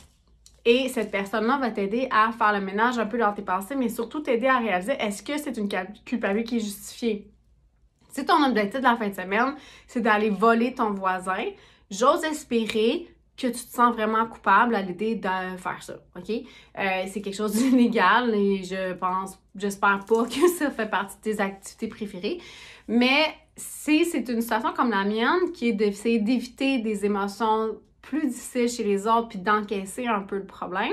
et 0.64 0.88
cette 0.88 1.11
personne-là 1.11 1.59
va 1.59 1.71
t'aider 1.71 2.09
à 2.11 2.33
faire 2.33 2.52
le 2.52 2.61
ménage 2.61 2.99
un 2.99 3.06
peu 3.06 3.18
dans 3.18 3.33
tes 3.33 3.42
pensées, 3.42 3.75
mais 3.75 3.88
surtout 3.88 4.21
t'aider 4.21 4.47
à 4.47 4.59
réaliser 4.59 4.92
est-ce 4.92 5.23
que 5.23 5.37
c'est 5.37 5.56
une 5.56 5.68
culpabilité 6.04 6.49
qui 6.49 6.56
est 6.56 6.61
justifiée? 6.61 7.30
Si 8.11 8.25
ton 8.25 8.42
objectif 8.44 8.80
de 8.80 8.85
la 8.85 8.97
fin 8.97 9.09
de 9.09 9.14
semaine, 9.14 9.56
c'est 9.87 10.00
d'aller 10.00 10.30
voler 10.30 10.73
ton 10.73 10.90
voisin, 10.90 11.44
j'ose 11.90 12.25
espérer 12.25 13.09
que 13.37 13.49
tu 13.49 13.52
te 13.52 13.73
sens 13.73 13.92
vraiment 13.92 14.26
coupable 14.26 14.76
à 14.76 14.83
l'idée 14.83 15.16
de 15.16 15.56
faire 15.59 15.83
ça, 15.83 15.94
OK? 16.16 16.30
Euh, 16.30 17.04
c'est 17.09 17.21
quelque 17.21 17.35
chose 17.35 17.52
d'illégal 17.56 18.35
et 18.35 18.62
je 18.62 18.92
pense, 18.94 19.38
j'espère 19.56 20.04
pas 20.06 20.25
que 20.25 20.49
ça 20.59 20.71
fait 20.71 20.88
partie 20.88 21.16
de 21.16 21.23
tes 21.23 21.40
activités 21.40 21.88
préférées. 21.88 22.38
Mais 22.87 23.35
si 23.56 24.04
c'est 24.04 24.28
une 24.28 24.40
situation 24.40 24.73
comme 24.73 24.90
la 24.90 25.04
mienne, 25.04 25.52
qui 25.52 25.71
est 25.71 25.73
d'essayer 25.73 26.21
d'éviter 26.21 26.78
des 26.78 27.04
émotions 27.04 27.76
plus 28.04 28.26
difficile 28.26 28.68
chez 28.68 28.84
les 28.84 29.06
autres 29.06 29.28
puis 29.28 29.38
d'encaisser 29.38 30.06
un 30.06 30.20
peu 30.20 30.37
le 30.37 30.46
problème, 30.46 30.92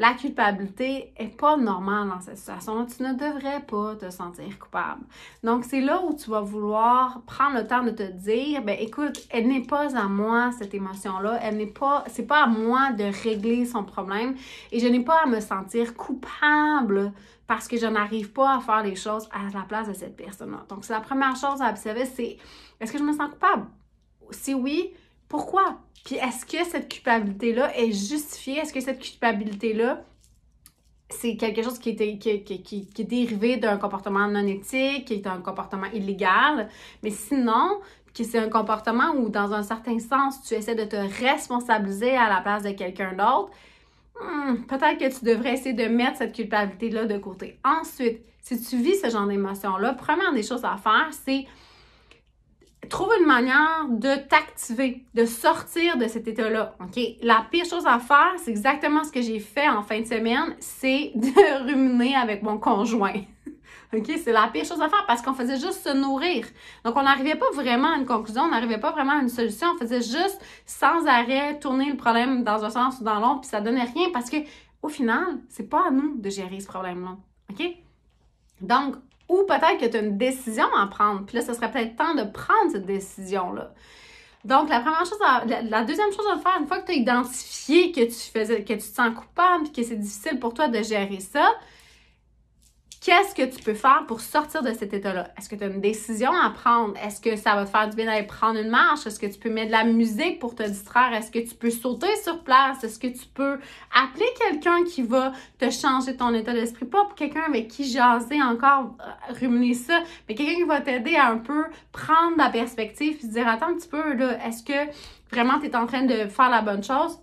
la 0.00 0.14
culpabilité 0.14 1.12
est 1.16 1.36
pas 1.36 1.56
normale 1.56 2.08
dans 2.08 2.20
cette 2.20 2.38
situation-là. 2.38 2.86
Tu 2.96 3.02
ne 3.02 3.12
devrais 3.12 3.60
pas 3.60 3.96
te 3.96 4.08
sentir 4.08 4.58
coupable. 4.58 5.02
Donc, 5.44 5.64
c'est 5.64 5.80
là 5.80 6.02
où 6.02 6.14
tu 6.14 6.30
vas 6.30 6.40
vouloir 6.40 7.20
prendre 7.26 7.56
le 7.56 7.66
temps 7.66 7.82
de 7.82 7.90
te 7.90 8.04
dire, 8.04 8.62
ben 8.62 8.76
écoute, 8.80 9.26
elle 9.30 9.48
n'est 9.48 9.62
pas 9.62 9.94
à 9.96 10.04
moi, 10.04 10.52
cette 10.58 10.72
émotion-là. 10.72 11.38
Elle 11.42 11.58
n'est 11.58 11.66
pas, 11.66 12.04
c'est 12.06 12.26
pas 12.26 12.44
à 12.44 12.46
moi 12.46 12.92
de 12.92 13.04
régler 13.24 13.66
son 13.66 13.84
problème 13.84 14.36
et 14.72 14.80
je 14.80 14.86
n'ai 14.86 15.04
pas 15.04 15.24
à 15.24 15.26
me 15.26 15.40
sentir 15.40 15.94
coupable 15.94 17.12
parce 17.46 17.68
que 17.68 17.76
je 17.76 17.86
n'arrive 17.86 18.32
pas 18.32 18.56
à 18.56 18.60
faire 18.60 18.82
les 18.82 18.94
choses 18.94 19.28
à 19.32 19.52
la 19.52 19.64
place 19.64 19.88
de 19.88 19.92
cette 19.92 20.16
personne-là. 20.16 20.64
Donc, 20.68 20.84
c'est 20.84 20.94
la 20.94 21.00
première 21.00 21.36
chose 21.36 21.60
à 21.60 21.68
observer, 21.68 22.06
c'est 22.06 22.38
est-ce 22.80 22.92
que 22.92 22.98
je 22.98 23.02
me 23.02 23.12
sens 23.12 23.28
coupable? 23.28 23.66
Si 24.30 24.54
oui, 24.54 24.94
pourquoi? 25.30 25.78
Puis 26.04 26.16
est-ce 26.16 26.44
que 26.44 26.68
cette 26.68 26.88
culpabilité-là 26.88 27.74
est 27.78 27.92
justifiée? 27.92 28.58
Est-ce 28.58 28.72
que 28.72 28.80
cette 28.80 28.98
culpabilité-là, 28.98 30.02
c'est 31.08 31.36
quelque 31.36 31.62
chose 31.62 31.78
qui 31.78 31.90
est, 31.90 32.18
qui, 32.18 33.04
dérivé 33.04 33.56
d'un 33.56 33.76
comportement 33.76 34.26
non 34.26 34.46
éthique, 34.46 35.06
qui 35.06 35.14
est 35.14 35.26
un 35.26 35.40
comportement 35.40 35.86
illégal? 35.94 36.68
Mais 37.04 37.10
sinon, 37.10 37.80
que 38.12 38.24
c'est 38.24 38.40
un 38.40 38.48
comportement 38.48 39.12
où, 39.16 39.28
dans 39.28 39.52
un 39.52 39.62
certain 39.62 40.00
sens, 40.00 40.42
tu 40.42 40.54
essaies 40.54 40.74
de 40.74 40.84
te 40.84 40.96
responsabiliser 40.96 42.16
à 42.16 42.28
la 42.28 42.40
place 42.40 42.64
de 42.64 42.72
quelqu'un 42.72 43.12
d'autre, 43.12 43.50
hmm, 44.20 44.64
peut-être 44.66 44.98
que 44.98 45.16
tu 45.16 45.24
devrais 45.24 45.52
essayer 45.54 45.74
de 45.74 45.84
mettre 45.84 46.18
cette 46.18 46.34
culpabilité-là 46.34 47.04
de 47.04 47.18
côté. 47.18 47.60
Ensuite, 47.64 48.20
si 48.42 48.60
tu 48.60 48.78
vis 48.78 49.00
ce 49.00 49.10
genre 49.10 49.28
d'émotion-là, 49.28 49.94
première 49.94 50.32
des 50.32 50.42
choses 50.42 50.64
à 50.64 50.76
faire, 50.76 51.10
c'est 51.12 51.46
trouve 52.88 53.12
une 53.18 53.26
manière 53.26 53.86
de 53.88 54.16
t'activer, 54.28 55.04
de 55.14 55.24
sortir 55.24 55.96
de 55.98 56.08
cet 56.08 56.28
état-là. 56.28 56.76
OK? 56.80 57.00
La 57.22 57.46
pire 57.50 57.64
chose 57.64 57.86
à 57.86 57.98
faire, 57.98 58.34
c'est 58.38 58.50
exactement 58.50 59.04
ce 59.04 59.12
que 59.12 59.22
j'ai 59.22 59.38
fait 59.38 59.68
en 59.68 59.82
fin 59.82 60.00
de 60.00 60.06
semaine, 60.06 60.56
c'est 60.58 61.12
de 61.14 61.64
ruminer 61.64 62.16
avec 62.16 62.42
mon 62.42 62.58
conjoint. 62.58 63.20
OK? 63.94 64.10
C'est 64.22 64.32
la 64.32 64.48
pire 64.48 64.64
chose 64.64 64.80
à 64.80 64.88
faire 64.88 65.04
parce 65.06 65.22
qu'on 65.22 65.34
faisait 65.34 65.58
juste 65.58 65.84
se 65.86 65.94
nourrir. 65.94 66.46
Donc, 66.84 66.96
on 66.96 67.02
n'arrivait 67.02 67.36
pas 67.36 67.50
vraiment 67.54 67.92
à 67.92 67.96
une 67.96 68.06
conclusion, 68.06 68.42
on 68.42 68.50
n'arrivait 68.50 68.80
pas 68.80 68.92
vraiment 68.92 69.18
à 69.18 69.22
une 69.22 69.28
solution. 69.28 69.68
On 69.74 69.78
faisait 69.78 70.02
juste 70.02 70.40
sans 70.66 71.06
arrêt 71.06 71.58
tourner 71.58 71.90
le 71.90 71.96
problème 71.96 72.44
dans 72.44 72.64
un 72.64 72.70
sens 72.70 73.00
ou 73.00 73.04
dans 73.04 73.18
l'autre, 73.18 73.40
puis 73.40 73.50
ça 73.50 73.60
donnait 73.60 73.84
rien 73.84 74.08
parce 74.12 74.30
que, 74.30 74.38
au 74.82 74.88
final, 74.88 75.38
c'est 75.48 75.68
pas 75.68 75.88
à 75.88 75.90
nous 75.90 76.16
de 76.16 76.30
gérer 76.30 76.60
ce 76.60 76.66
problème-là. 76.66 77.16
OK? 77.50 77.62
Donc, 78.60 78.96
ou 79.30 79.44
peut-être 79.44 79.78
que 79.78 79.86
tu 79.86 79.96
as 79.96 80.00
une 80.00 80.18
décision 80.18 80.66
à 80.76 80.86
prendre. 80.88 81.24
Puis 81.24 81.36
là, 81.36 81.44
ce 81.44 81.54
serait 81.54 81.70
peut-être 81.70 81.94
temps 81.94 82.14
de 82.14 82.24
prendre 82.24 82.72
cette 82.72 82.84
décision-là. 82.84 83.72
Donc, 84.44 84.68
la 84.68 84.80
première 84.80 85.04
chose, 85.04 85.18
la, 85.68 85.84
deuxième 85.84 86.10
chose 86.12 86.26
à 86.32 86.38
faire, 86.38 86.58
une 86.60 86.66
fois 86.66 86.80
que 86.80 86.86
tu 86.86 86.92
as 86.92 86.96
identifié 86.96 87.92
que 87.92 88.00
tu 88.00 88.10
faisais, 88.10 88.64
que 88.64 88.72
tu 88.72 88.78
te 88.78 88.82
sens 88.82 89.14
coupable 89.14 89.70
que 89.70 89.82
c'est 89.82 89.96
difficile 89.96 90.40
pour 90.40 90.52
toi 90.52 90.66
de 90.66 90.82
gérer 90.82 91.20
ça, 91.20 91.52
Qu'est-ce 93.00 93.34
que 93.34 93.46
tu 93.46 93.62
peux 93.62 93.72
faire 93.72 94.04
pour 94.06 94.20
sortir 94.20 94.62
de 94.62 94.74
cet 94.74 94.92
état-là? 94.92 95.32
Est-ce 95.38 95.48
que 95.48 95.54
tu 95.56 95.64
as 95.64 95.68
une 95.68 95.80
décision 95.80 96.32
à 96.34 96.50
prendre? 96.50 96.94
Est-ce 96.98 97.18
que 97.18 97.34
ça 97.34 97.54
va 97.54 97.64
te 97.64 97.70
faire 97.70 97.88
du 97.88 97.96
bien 97.96 98.04
d'aller 98.04 98.26
prendre 98.26 98.60
une 98.60 98.68
marche? 98.68 99.06
Est-ce 99.06 99.18
que 99.18 99.24
tu 99.24 99.38
peux 99.38 99.48
mettre 99.48 99.68
de 99.68 99.72
la 99.72 99.84
musique 99.84 100.38
pour 100.38 100.54
te 100.54 100.62
distraire? 100.62 101.10
Est-ce 101.14 101.30
que 101.30 101.38
tu 101.38 101.54
peux 101.54 101.70
sauter 101.70 102.14
sur 102.22 102.44
place? 102.44 102.84
Est-ce 102.84 102.98
que 102.98 103.06
tu 103.06 103.26
peux 103.32 103.58
appeler 103.94 104.26
quelqu'un 104.38 104.84
qui 104.84 105.00
va 105.00 105.32
te 105.58 105.70
changer 105.70 106.14
ton 106.14 106.34
état 106.34 106.52
d'esprit? 106.52 106.84
Pas 106.84 107.06
pour 107.06 107.14
quelqu'un 107.14 107.44
avec 107.48 107.68
qui 107.68 107.90
jaser 107.90 108.42
encore, 108.42 108.94
euh, 109.00 109.32
ruminer 109.32 109.72
ça, 109.72 110.02
mais 110.28 110.34
quelqu'un 110.34 110.56
qui 110.56 110.64
va 110.64 110.82
t'aider 110.82 111.16
à 111.16 111.28
un 111.28 111.38
peu 111.38 111.64
prendre 111.92 112.36
la 112.36 112.50
perspective 112.50 113.16
et 113.18 113.22
se 113.22 113.28
dire, 113.28 113.48
attends 113.48 113.68
un 113.68 113.76
petit 113.76 113.88
peu, 113.88 114.12
là, 114.12 114.46
est-ce 114.46 114.62
que 114.62 114.92
vraiment 115.32 115.58
tu 115.58 115.68
es 115.68 115.74
en 115.74 115.86
train 115.86 116.02
de 116.02 116.26
faire 116.26 116.50
la 116.50 116.60
bonne 116.60 116.84
chose? 116.84 117.18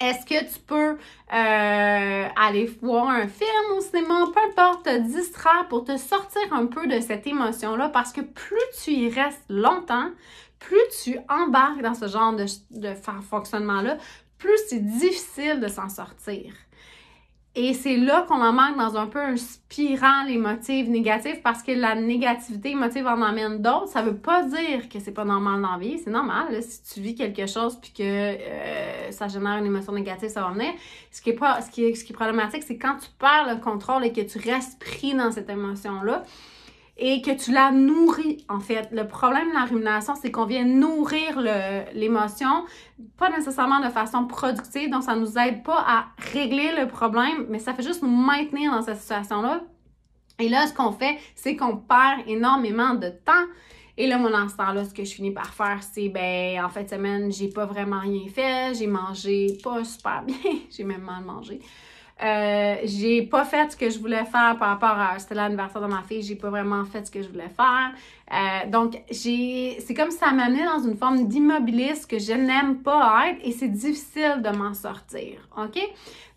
Est-ce 0.00 0.24
que 0.24 0.44
tu 0.44 0.60
peux 0.60 0.96
euh, 1.34 2.28
aller 2.36 2.66
voir 2.80 3.08
un 3.08 3.26
film 3.26 3.76
au 3.76 3.80
cinéma, 3.80 4.26
peu 4.32 4.40
importe, 4.50 4.84
te 4.84 4.96
distraire 4.98 5.66
pour 5.68 5.84
te 5.84 5.96
sortir 5.96 6.42
un 6.52 6.66
peu 6.66 6.86
de 6.86 7.00
cette 7.00 7.26
émotion-là 7.26 7.88
parce 7.88 8.12
que 8.12 8.20
plus 8.20 8.62
tu 8.84 8.92
y 8.92 9.10
restes 9.10 9.44
longtemps, 9.48 10.10
plus 10.60 10.78
tu 11.02 11.18
embarques 11.28 11.82
dans 11.82 11.94
ce 11.94 12.06
genre 12.06 12.32
de, 12.32 12.46
de 12.70 12.94
fonctionnement-là, 13.28 13.98
plus 14.38 14.58
c'est 14.68 14.84
difficile 14.84 15.58
de 15.60 15.68
s'en 15.68 15.88
sortir. 15.88 16.52
Et 17.60 17.74
c'est 17.74 17.96
là 17.96 18.24
qu'on 18.28 18.40
en 18.40 18.52
manque 18.52 18.76
dans 18.76 18.96
un 18.96 19.08
peu 19.08 19.18
un 19.18 19.36
spirale 19.36 20.30
émotive 20.30 20.88
négative 20.88 21.40
parce 21.42 21.60
que 21.64 21.72
la 21.72 21.96
négativité 21.96 22.70
émotive 22.70 23.08
en 23.08 23.20
amène 23.20 23.60
d'autres. 23.60 23.88
Ça 23.88 24.00
veut 24.00 24.14
pas 24.14 24.44
dire 24.44 24.88
que 24.88 25.00
c'est 25.00 25.10
pas 25.10 25.24
normal 25.24 25.60
la 25.60 25.76
vie. 25.76 25.98
C'est 25.98 26.12
normal. 26.12 26.62
si 26.62 26.94
tu 26.94 27.00
vis 27.00 27.16
quelque 27.16 27.46
chose 27.46 27.76
puis 27.82 27.90
que 27.90 28.04
euh, 28.04 29.10
ça 29.10 29.26
génère 29.26 29.58
une 29.58 29.66
émotion 29.66 29.92
négative, 29.92 30.28
ça 30.28 30.42
va 30.42 30.52
venir. 30.52 30.70
Ce 31.10 31.20
qui 31.20 31.30
est, 31.30 31.32
pas, 31.32 31.60
ce 31.60 31.68
qui 31.68 31.82
est, 31.82 31.94
ce 31.96 32.04
qui 32.04 32.12
est 32.12 32.14
problématique, 32.14 32.62
c'est 32.62 32.78
quand 32.78 32.96
tu 32.96 33.08
perds 33.18 33.52
le 33.52 33.60
contrôle 33.60 34.04
et 34.04 34.12
que 34.12 34.20
tu 34.20 34.38
restes 34.38 34.78
pris 34.78 35.14
dans 35.14 35.32
cette 35.32 35.50
émotion-là. 35.50 36.22
Et 36.98 37.22
que 37.22 37.30
tu 37.30 37.52
la 37.52 37.70
nourris, 37.70 38.44
en 38.48 38.58
fait. 38.58 38.88
Le 38.90 39.06
problème 39.06 39.48
de 39.50 39.54
la 39.54 39.64
rumination, 39.64 40.14
c'est 40.20 40.32
qu'on 40.32 40.46
vient 40.46 40.64
nourrir 40.64 41.40
l'émotion, 41.94 42.64
pas 43.16 43.30
nécessairement 43.30 43.80
de 43.80 43.88
façon 43.88 44.26
productive, 44.26 44.90
donc 44.90 45.04
ça 45.04 45.14
nous 45.14 45.38
aide 45.38 45.62
pas 45.62 45.84
à 45.86 46.06
régler 46.32 46.72
le 46.76 46.88
problème, 46.88 47.46
mais 47.48 47.60
ça 47.60 47.72
fait 47.72 47.84
juste 47.84 48.02
nous 48.02 48.08
maintenir 48.08 48.72
dans 48.72 48.82
cette 48.82 48.98
situation-là. 48.98 49.62
Et 50.40 50.48
là, 50.48 50.66
ce 50.66 50.74
qu'on 50.74 50.92
fait, 50.92 51.18
c'est 51.36 51.56
qu'on 51.56 51.76
perd 51.76 52.22
énormément 52.26 52.94
de 52.94 53.08
temps. 53.08 53.46
Et 53.96 54.06
là, 54.06 54.18
mon 54.18 54.28
ce 54.48 54.56
temps-là, 54.56 54.84
ce 54.84 54.94
que 54.94 55.04
je 55.04 55.12
finis 55.12 55.32
par 55.32 55.52
faire, 55.52 55.80
c'est, 55.82 56.08
ben, 56.08 56.64
en 56.64 56.68
fin 56.68 56.82
de 56.82 56.88
semaine, 56.88 57.32
j'ai 57.32 57.48
pas 57.48 57.66
vraiment 57.66 57.98
rien 58.00 58.28
fait, 58.28 58.74
j'ai 58.74 58.86
mangé 58.86 59.56
pas 59.62 59.84
super 59.84 60.22
bien, 60.26 60.36
j'ai 60.70 60.84
même 60.84 61.02
mal 61.02 61.24
mangé. 61.24 61.60
Euh, 62.20 62.76
j'ai 62.82 63.22
pas 63.22 63.44
fait 63.44 63.70
ce 63.70 63.76
que 63.76 63.88
je 63.90 63.98
voulais 64.00 64.24
faire 64.24 64.56
par 64.58 64.70
rapport 64.70 64.98
à 64.98 65.18
c'était 65.20 65.36
l'anniversaire 65.36 65.80
de 65.80 65.86
ma 65.86 66.02
fille, 66.02 66.22
j'ai 66.22 66.34
pas 66.34 66.50
vraiment 66.50 66.84
fait 66.84 67.06
ce 67.06 67.10
que 67.12 67.22
je 67.22 67.28
voulais 67.28 67.50
faire. 67.50 67.92
Euh, 68.32 68.68
donc 68.68 69.00
j'ai 69.10 69.78
c'est 69.80 69.94
comme 69.94 70.10
ça 70.10 70.32
m'amenait 70.32 70.64
dans 70.64 70.80
une 70.80 70.96
forme 70.96 71.28
d'immobilisme 71.28 72.08
que 72.08 72.18
je 72.18 72.32
n'aime 72.32 72.78
pas 72.78 73.28
être 73.28 73.38
et 73.44 73.52
c'est 73.52 73.68
difficile 73.68 74.42
de 74.42 74.56
m'en 74.56 74.74
sortir. 74.74 75.48
OK? 75.56 75.78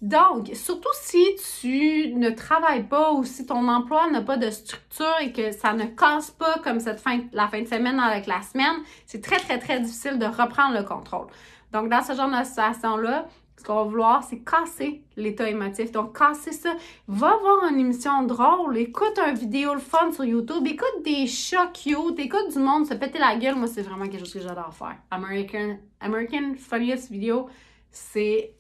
Donc, 0.02 0.50
surtout 0.54 0.90
si 1.02 1.24
tu 1.60 2.14
ne 2.16 2.32
travailles 2.32 2.84
pas 2.84 3.14
ou 3.14 3.24
si 3.24 3.46
ton 3.46 3.68
emploi 3.68 4.10
n'a 4.10 4.22
pas 4.22 4.38
de 4.38 4.50
structure 4.50 5.14
et 5.22 5.32
que 5.32 5.52
ça 5.52 5.74
ne 5.74 5.86
casse 5.86 6.32
pas 6.32 6.60
comme 6.64 6.80
cette 6.80 7.00
fin 7.00 7.20
la 7.34 7.48
fin 7.48 7.62
de 7.62 7.68
semaine 7.68 8.00
avec 8.00 8.28
la 8.28 8.42
semaine, 8.42 8.82
c'est 9.06 9.22
très 9.22 9.38
très 9.38 9.58
très 9.58 9.80
difficile 9.80 10.20
de 10.20 10.26
reprendre 10.26 10.76
le 10.78 10.84
contrôle. 10.84 11.28
Donc 11.72 11.90
dans 11.90 12.02
ce 12.02 12.14
genre 12.14 12.30
de 12.30 12.44
situation 12.44 12.98
là, 12.98 13.26
ce 13.62 13.66
qu'on 13.66 13.76
va 13.76 13.84
vouloir, 13.84 14.24
c'est 14.24 14.40
casser 14.40 15.04
l'état 15.16 15.48
émotif. 15.48 15.92
Donc, 15.92 16.18
casser 16.18 16.52
ça. 16.52 16.74
Va 17.08 17.38
voir 17.38 17.70
une 17.70 17.80
émission 17.80 18.24
drôle, 18.24 18.78
écoute 18.78 19.20
un 19.24 19.34
vidéo 19.34 19.76
le 19.76 19.80
fun 19.80 20.12
sur 20.12 20.26
YouTube, 20.26 20.66
écoute 20.66 21.04
des 21.06 21.28
chats 21.28 21.68
cute, 21.68 22.18
écoute 22.18 22.52
du 22.52 22.60
monde 22.60 22.88
se 22.88 22.96
péter 22.96 23.20
la 23.20 23.36
gueule. 23.36 23.56
Moi, 23.56 23.68
c'est 23.68 23.84
vraiment 23.84 24.06
quelque 24.06 24.20
chose 24.20 24.34
que 24.34 24.40
j'adore 24.40 24.74
faire. 24.74 24.98
American, 25.12 25.78
American 26.00 26.56
Funniest 26.58 27.12
Video, 27.12 27.48
c'est 27.92 28.56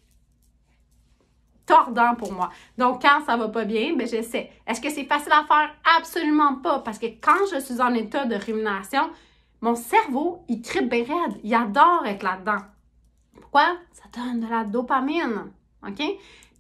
tordant 1.65 2.13
pour 2.15 2.31
moi. 2.31 2.51
Donc, 2.77 3.01
quand 3.01 3.25
ça 3.25 3.37
va 3.37 3.47
pas 3.47 3.65
bien, 3.65 3.95
ben, 3.95 4.07
j'essaie. 4.07 4.51
Est-ce 4.67 4.81
que 4.81 4.89
c'est 4.89 5.05
facile 5.05 5.31
à 5.31 5.45
faire? 5.47 5.73
Absolument 5.97 6.55
pas. 6.55 6.79
Parce 6.79 6.99
que 6.99 7.07
quand 7.07 7.45
je 7.51 7.59
suis 7.59 7.81
en 7.81 7.93
état 7.95 8.25
de 8.25 8.35
rumination, 8.35 9.09
mon 9.61 9.73
cerveau, 9.73 10.43
il 10.47 10.61
tripe 10.61 10.91
raide. 10.91 11.39
Il 11.43 11.55
adore 11.55 12.05
être 12.05 12.23
là-dedans. 12.23 12.59
Pourquoi? 13.51 13.75
Ça 13.91 14.03
donne 14.15 14.39
de 14.39 14.47
la 14.47 14.63
dopamine. 14.63 15.51
OK? 15.85 16.01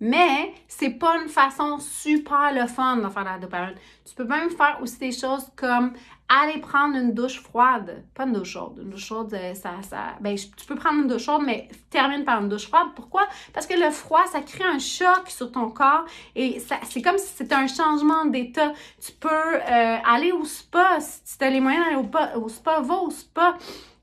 Mais 0.01 0.53
c'est 0.67 0.89
pas 0.89 1.21
une 1.21 1.29
façon 1.29 1.77
super 1.79 2.51
le 2.53 2.67
fun 2.67 2.97
de 2.97 3.07
faire 3.07 3.23
de 3.23 3.29
la 3.29 3.37
dopamine. 3.37 3.75
Tu 4.03 4.15
peux 4.15 4.25
même 4.25 4.49
faire 4.49 4.79
aussi 4.81 4.97
des 4.97 5.11
choses 5.11 5.47
comme 5.55 5.93
aller 6.27 6.59
prendre 6.59 6.97
une 6.97 7.13
douche 7.13 7.39
froide. 7.39 8.03
Pas 8.13 8.25
une 8.25 8.33
douche 8.33 8.49
chaude. 8.49 8.79
Une 8.81 8.89
douche 8.89 9.05
chaude, 9.05 9.33
euh, 9.33 9.53
ça. 9.53 9.75
ça 9.83 10.15
ben, 10.19 10.35
tu 10.35 10.65
peux 10.65 10.75
prendre 10.75 11.01
une 11.01 11.07
douche 11.07 11.25
chaude, 11.25 11.43
mais 11.45 11.69
termine 11.89 12.25
par 12.25 12.41
une 12.41 12.49
douche 12.49 12.67
froide. 12.67 12.87
Pourquoi? 12.95 13.27
Parce 13.53 13.67
que 13.67 13.75
le 13.75 13.91
froid, 13.91 14.25
ça 14.25 14.41
crée 14.41 14.65
un 14.65 14.79
choc 14.79 15.29
sur 15.29 15.51
ton 15.51 15.69
corps 15.69 16.03
et 16.35 16.59
c'est 16.59 17.01
comme 17.01 17.17
si 17.17 17.27
c'était 17.27 17.55
un 17.55 17.67
changement 17.67 18.25
d'état. 18.25 18.73
Tu 18.99 19.13
peux 19.13 19.29
euh, 19.29 19.97
aller 20.03 20.31
au 20.33 20.43
spa 20.43 20.99
si 20.99 21.37
tu 21.37 21.43
as 21.45 21.49
les 21.49 21.61
moyens 21.61 21.85
d'aller 21.85 22.35
au, 22.35 22.43
au 22.43 22.49
spa, 22.49 22.81
va 22.81 22.95
au 22.95 23.11
spa 23.11 23.55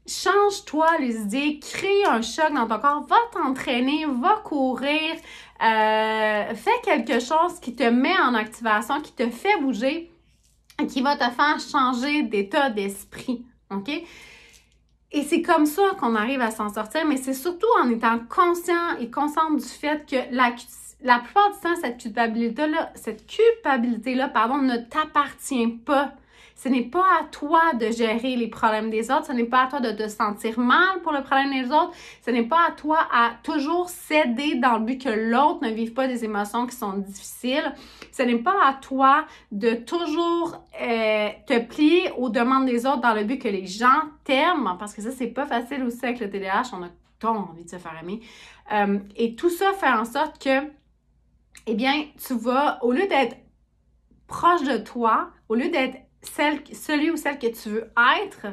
change-toi 0.09 0.99
les 0.99 1.17
idées, 1.17 1.61
crée 1.61 2.05
un 2.05 2.23
choc 2.23 2.53
dans 2.53 2.67
ton 2.67 2.79
corps, 2.79 3.07
va 3.07 3.17
t'entraîner, 3.33 4.07
va 4.07 4.41
courir, 4.45 5.15
euh, 5.63 6.55
fais 6.55 6.81
quelque 6.83 7.21
chose 7.21 7.61
qui 7.61 7.75
te 7.75 7.85
met 7.85 8.19
en 8.21 8.35
activation, 8.35 9.01
qui 9.01 9.13
te 9.13 9.29
fait 9.29 9.61
bouger, 9.61 10.11
qui 10.89 11.03
va 11.03 11.17
te 11.17 11.31
faire 11.31 11.59
changer 11.61 12.23
d'état 12.23 12.71
d'esprit. 12.71 13.45
OK? 13.71 13.91
Et 15.11 15.23
c'est 15.23 15.43
comme 15.43 15.67
ça 15.67 15.83
qu'on 15.99 16.15
arrive 16.15 16.41
à 16.41 16.51
s'en 16.51 16.73
sortir, 16.73 17.07
mais 17.07 17.17
c'est 17.17 17.35
surtout 17.35 17.67
en 17.83 17.89
étant 17.91 18.19
conscient 18.29 18.97
et 19.01 19.11
consciente 19.11 19.57
du 19.57 19.65
fait 19.65 20.09
que 20.09 20.17
la, 20.35 20.55
la 21.01 21.19
plupart 21.19 21.51
du 21.53 21.61
temps, 21.61 21.77
cette 21.81 21.99
culpabilité-là, 21.99 22.93
cette 22.95 23.27
culpabilité-là, 23.27 24.29
pardon, 24.29 24.59
ne 24.59 24.77
t'appartient 24.77 25.69
pas. 25.69 26.13
Ce 26.59 26.69
n'est 26.69 26.83
pas 26.83 27.05
à 27.21 27.25
toi 27.31 27.73
de 27.75 27.87
gérer 27.93 28.35
les 28.35 28.49
problèmes 28.49 28.91
des 28.91 29.13
autres. 29.13 29.27
Ce 29.27 29.33
n'est 29.33 29.45
pas 29.45 29.63
à 29.63 29.67
toi 29.69 29.79
de 29.79 29.93
te 29.93 30.09
sentir 30.09 30.59
mal 30.59 31.01
pour 31.05 31.13
le 31.13 31.23
problème 31.23 31.53
des 31.53 31.71
autres. 31.71 31.93
Ce 32.21 32.33
n'est 32.33 32.43
pas 32.43 32.67
à 32.69 32.73
toi 32.73 32.99
à 33.13 33.31
toujours 33.45 33.89
céder 33.89 34.57
dans 34.57 34.79
le 34.79 34.85
but 34.85 35.01
que 35.01 35.09
l'autre 35.09 35.61
ne 35.63 35.71
vive 35.71 35.93
pas 35.93 36.09
des 36.09 36.25
émotions 36.25 36.67
qui 36.67 36.75
sont 36.75 36.95
difficiles. 36.95 37.73
Ce 38.11 38.25
n'est 38.25 38.39
pas 38.39 38.57
à 38.67 38.75
toi 38.75 39.25
de 39.53 39.75
toujours 39.75 40.67
euh, 40.83 41.29
te 41.47 41.61
plier 41.61 42.11
aux 42.17 42.29
demandes 42.29 42.67
des 42.67 42.87
autres 42.87 43.03
dans 43.03 43.15
le 43.15 43.23
but 43.23 43.39
que 43.39 43.49
les 43.49 43.67
gens 43.67 44.03
t'aiment, 44.25 44.75
parce 44.81 44.95
que 44.95 45.01
ça, 45.01 45.13
c'est 45.13 45.29
pas 45.29 45.47
facile 45.47 45.85
aussi 45.85 46.05
avec 46.05 46.19
le 46.19 46.29
TDAH. 46.29 46.71
On 46.73 46.83
a 46.83 46.89
tant 47.21 47.37
envie 47.37 47.65
de 47.65 47.71
se 47.71 47.77
faire 47.77 47.97
aimer. 48.03 48.21
Euh, 48.73 48.99
et 49.15 49.37
tout 49.37 49.51
ça 49.51 49.73
fait 49.75 49.89
en 49.89 50.05
sorte 50.05 50.43
que, 50.43 50.73
eh 51.69 51.75
bien, 51.75 52.07
tu 52.27 52.35
vas, 52.35 52.83
au 52.83 52.91
lieu 52.91 53.07
d'être 53.07 53.37
proche 54.27 54.65
de 54.65 54.79
toi, 54.79 55.31
au 55.49 55.55
lieu 55.55 55.71
d'être 55.71 56.08
celui 56.23 57.11
ou 57.11 57.17
celle 57.17 57.39
que 57.39 57.47
tu 57.47 57.69
veux 57.69 57.91
être, 58.23 58.47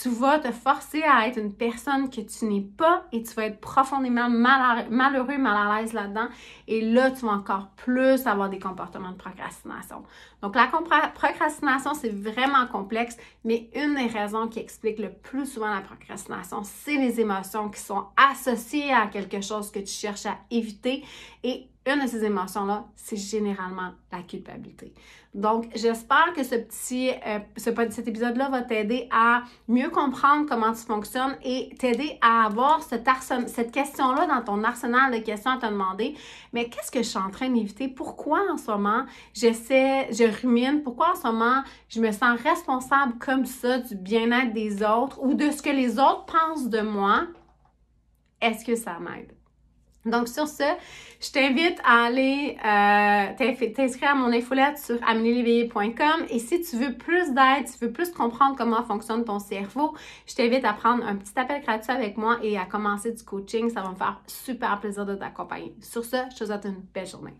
tu 0.00 0.08
vas 0.08 0.38
te 0.38 0.50
forcer 0.52 1.02
à 1.02 1.26
être 1.28 1.38
une 1.38 1.52
personne 1.52 2.08
que 2.08 2.20
tu 2.20 2.46
n'es 2.46 2.62
pas 2.62 3.06
et 3.12 3.22
tu 3.22 3.34
vas 3.34 3.46
être 3.46 3.60
profondément 3.60 4.30
malheureux, 4.30 5.38
mal 5.38 5.70
à 5.70 5.80
l'aise 5.80 5.92
là-dedans. 5.92 6.28
Et 6.66 6.80
là, 6.80 7.10
tu 7.10 7.26
vas 7.26 7.32
encore 7.32 7.68
plus 7.76 8.26
avoir 8.26 8.48
des 8.48 8.58
comportements 8.58 9.10
de 9.10 9.16
procrastination. 9.16 10.02
Donc, 10.42 10.54
la 10.56 10.68
procrastination, 11.14 11.94
c'est 11.94 12.14
vraiment 12.14 12.66
complexe, 12.66 13.16
mais 13.44 13.68
une 13.74 13.94
des 13.96 14.06
raisons 14.06 14.48
qui 14.48 14.58
explique 14.58 14.98
le 14.98 15.12
plus 15.12 15.46
souvent 15.46 15.74
la 15.74 15.82
procrastination, 15.82 16.62
c'est 16.64 16.96
les 16.96 17.20
émotions 17.20 17.68
qui 17.68 17.80
sont 17.80 18.06
associées 18.16 18.92
à 18.92 19.06
quelque 19.08 19.42
chose 19.42 19.70
que 19.70 19.80
tu 19.80 19.92
cherches 19.92 20.26
à 20.26 20.38
éviter. 20.50 21.04
Et 21.42 21.68
une 21.86 22.02
de 22.02 22.06
ces 22.06 22.24
émotions-là, 22.24 22.84
c'est 22.94 23.16
généralement 23.16 23.92
la 24.12 24.22
culpabilité. 24.22 24.92
Donc, 25.32 25.68
j'espère 25.74 26.32
que 26.34 26.42
ce 26.42 26.56
petit, 26.56 27.10
euh, 27.26 27.38
ce, 27.56 27.70
cet 27.90 28.06
épisode-là 28.06 28.50
va 28.50 28.62
t'aider 28.62 29.08
à 29.10 29.44
mieux 29.66 29.88
comprendre 29.88 30.46
comment 30.46 30.72
tu 30.72 30.82
fonctionnes 30.82 31.36
et 31.42 31.70
t'aider 31.78 32.18
à 32.20 32.44
avoir 32.44 32.82
cette, 32.82 33.08
cette 33.46 33.72
question-là 33.72 34.26
dans 34.26 34.42
ton 34.42 34.62
arsenal 34.62 35.12
de 35.12 35.18
questions 35.24 35.52
à 35.52 35.56
te 35.56 35.66
demander. 35.66 36.16
Mais 36.52 36.68
qu'est-ce 36.68 36.90
que 36.90 36.98
je 36.98 37.08
suis 37.08 37.18
en 37.18 37.30
train 37.30 37.48
d'éviter? 37.48 37.88
Pourquoi 37.88 38.40
en 38.52 38.58
ce 38.58 38.70
moment 38.70 39.06
j'essaie, 39.32 40.12
je 40.12 40.24
rumine? 40.42 40.82
Pourquoi 40.82 41.12
en 41.12 41.14
ce 41.14 41.28
moment 41.28 41.62
je 41.88 42.00
me 42.00 42.12
sens 42.12 42.38
responsable 42.40 43.14
comme 43.18 43.46
ça 43.46 43.78
du 43.78 43.94
bien-être 43.94 44.52
des 44.52 44.82
autres 44.82 45.22
ou 45.22 45.34
de 45.34 45.50
ce 45.50 45.62
que 45.62 45.70
les 45.70 45.98
autres 45.98 46.26
pensent 46.26 46.68
de 46.68 46.80
moi? 46.80 47.22
Est-ce 48.42 48.64
que 48.64 48.74
ça 48.74 48.98
m'aide? 48.98 49.39
Donc, 50.06 50.28
sur 50.28 50.48
ce, 50.48 50.64
je 51.20 51.30
t'invite 51.30 51.78
à 51.84 52.04
aller 52.04 52.56
euh, 52.64 53.72
t'inscrire 53.74 54.12
à 54.12 54.14
mon 54.14 54.32
infolette 54.32 54.78
sur 54.78 54.96
amélieléveillé.com 55.06 56.26
et 56.30 56.38
si 56.38 56.62
tu 56.62 56.76
veux 56.76 56.94
plus 56.94 57.34
d'aide, 57.34 57.66
si 57.66 57.78
tu 57.78 57.84
veux 57.84 57.92
plus 57.92 58.10
comprendre 58.10 58.56
comment 58.56 58.82
fonctionne 58.82 59.24
ton 59.24 59.38
cerveau, 59.38 59.94
je 60.26 60.34
t'invite 60.34 60.64
à 60.64 60.72
prendre 60.72 61.04
un 61.04 61.16
petit 61.16 61.32
appel 61.36 61.60
gratuit 61.62 61.92
avec 61.92 62.16
moi 62.16 62.38
et 62.42 62.56
à 62.56 62.64
commencer 62.64 63.12
du 63.12 63.22
coaching. 63.22 63.68
Ça 63.68 63.82
va 63.82 63.90
me 63.90 63.96
faire 63.96 64.20
super 64.26 64.80
plaisir 64.80 65.04
de 65.04 65.14
t'accompagner. 65.14 65.74
Sur 65.82 66.04
ce, 66.04 66.16
je 66.32 66.36
te 66.36 66.44
souhaite 66.44 66.64
une 66.64 66.82
belle 66.94 67.06
journée. 67.06 67.34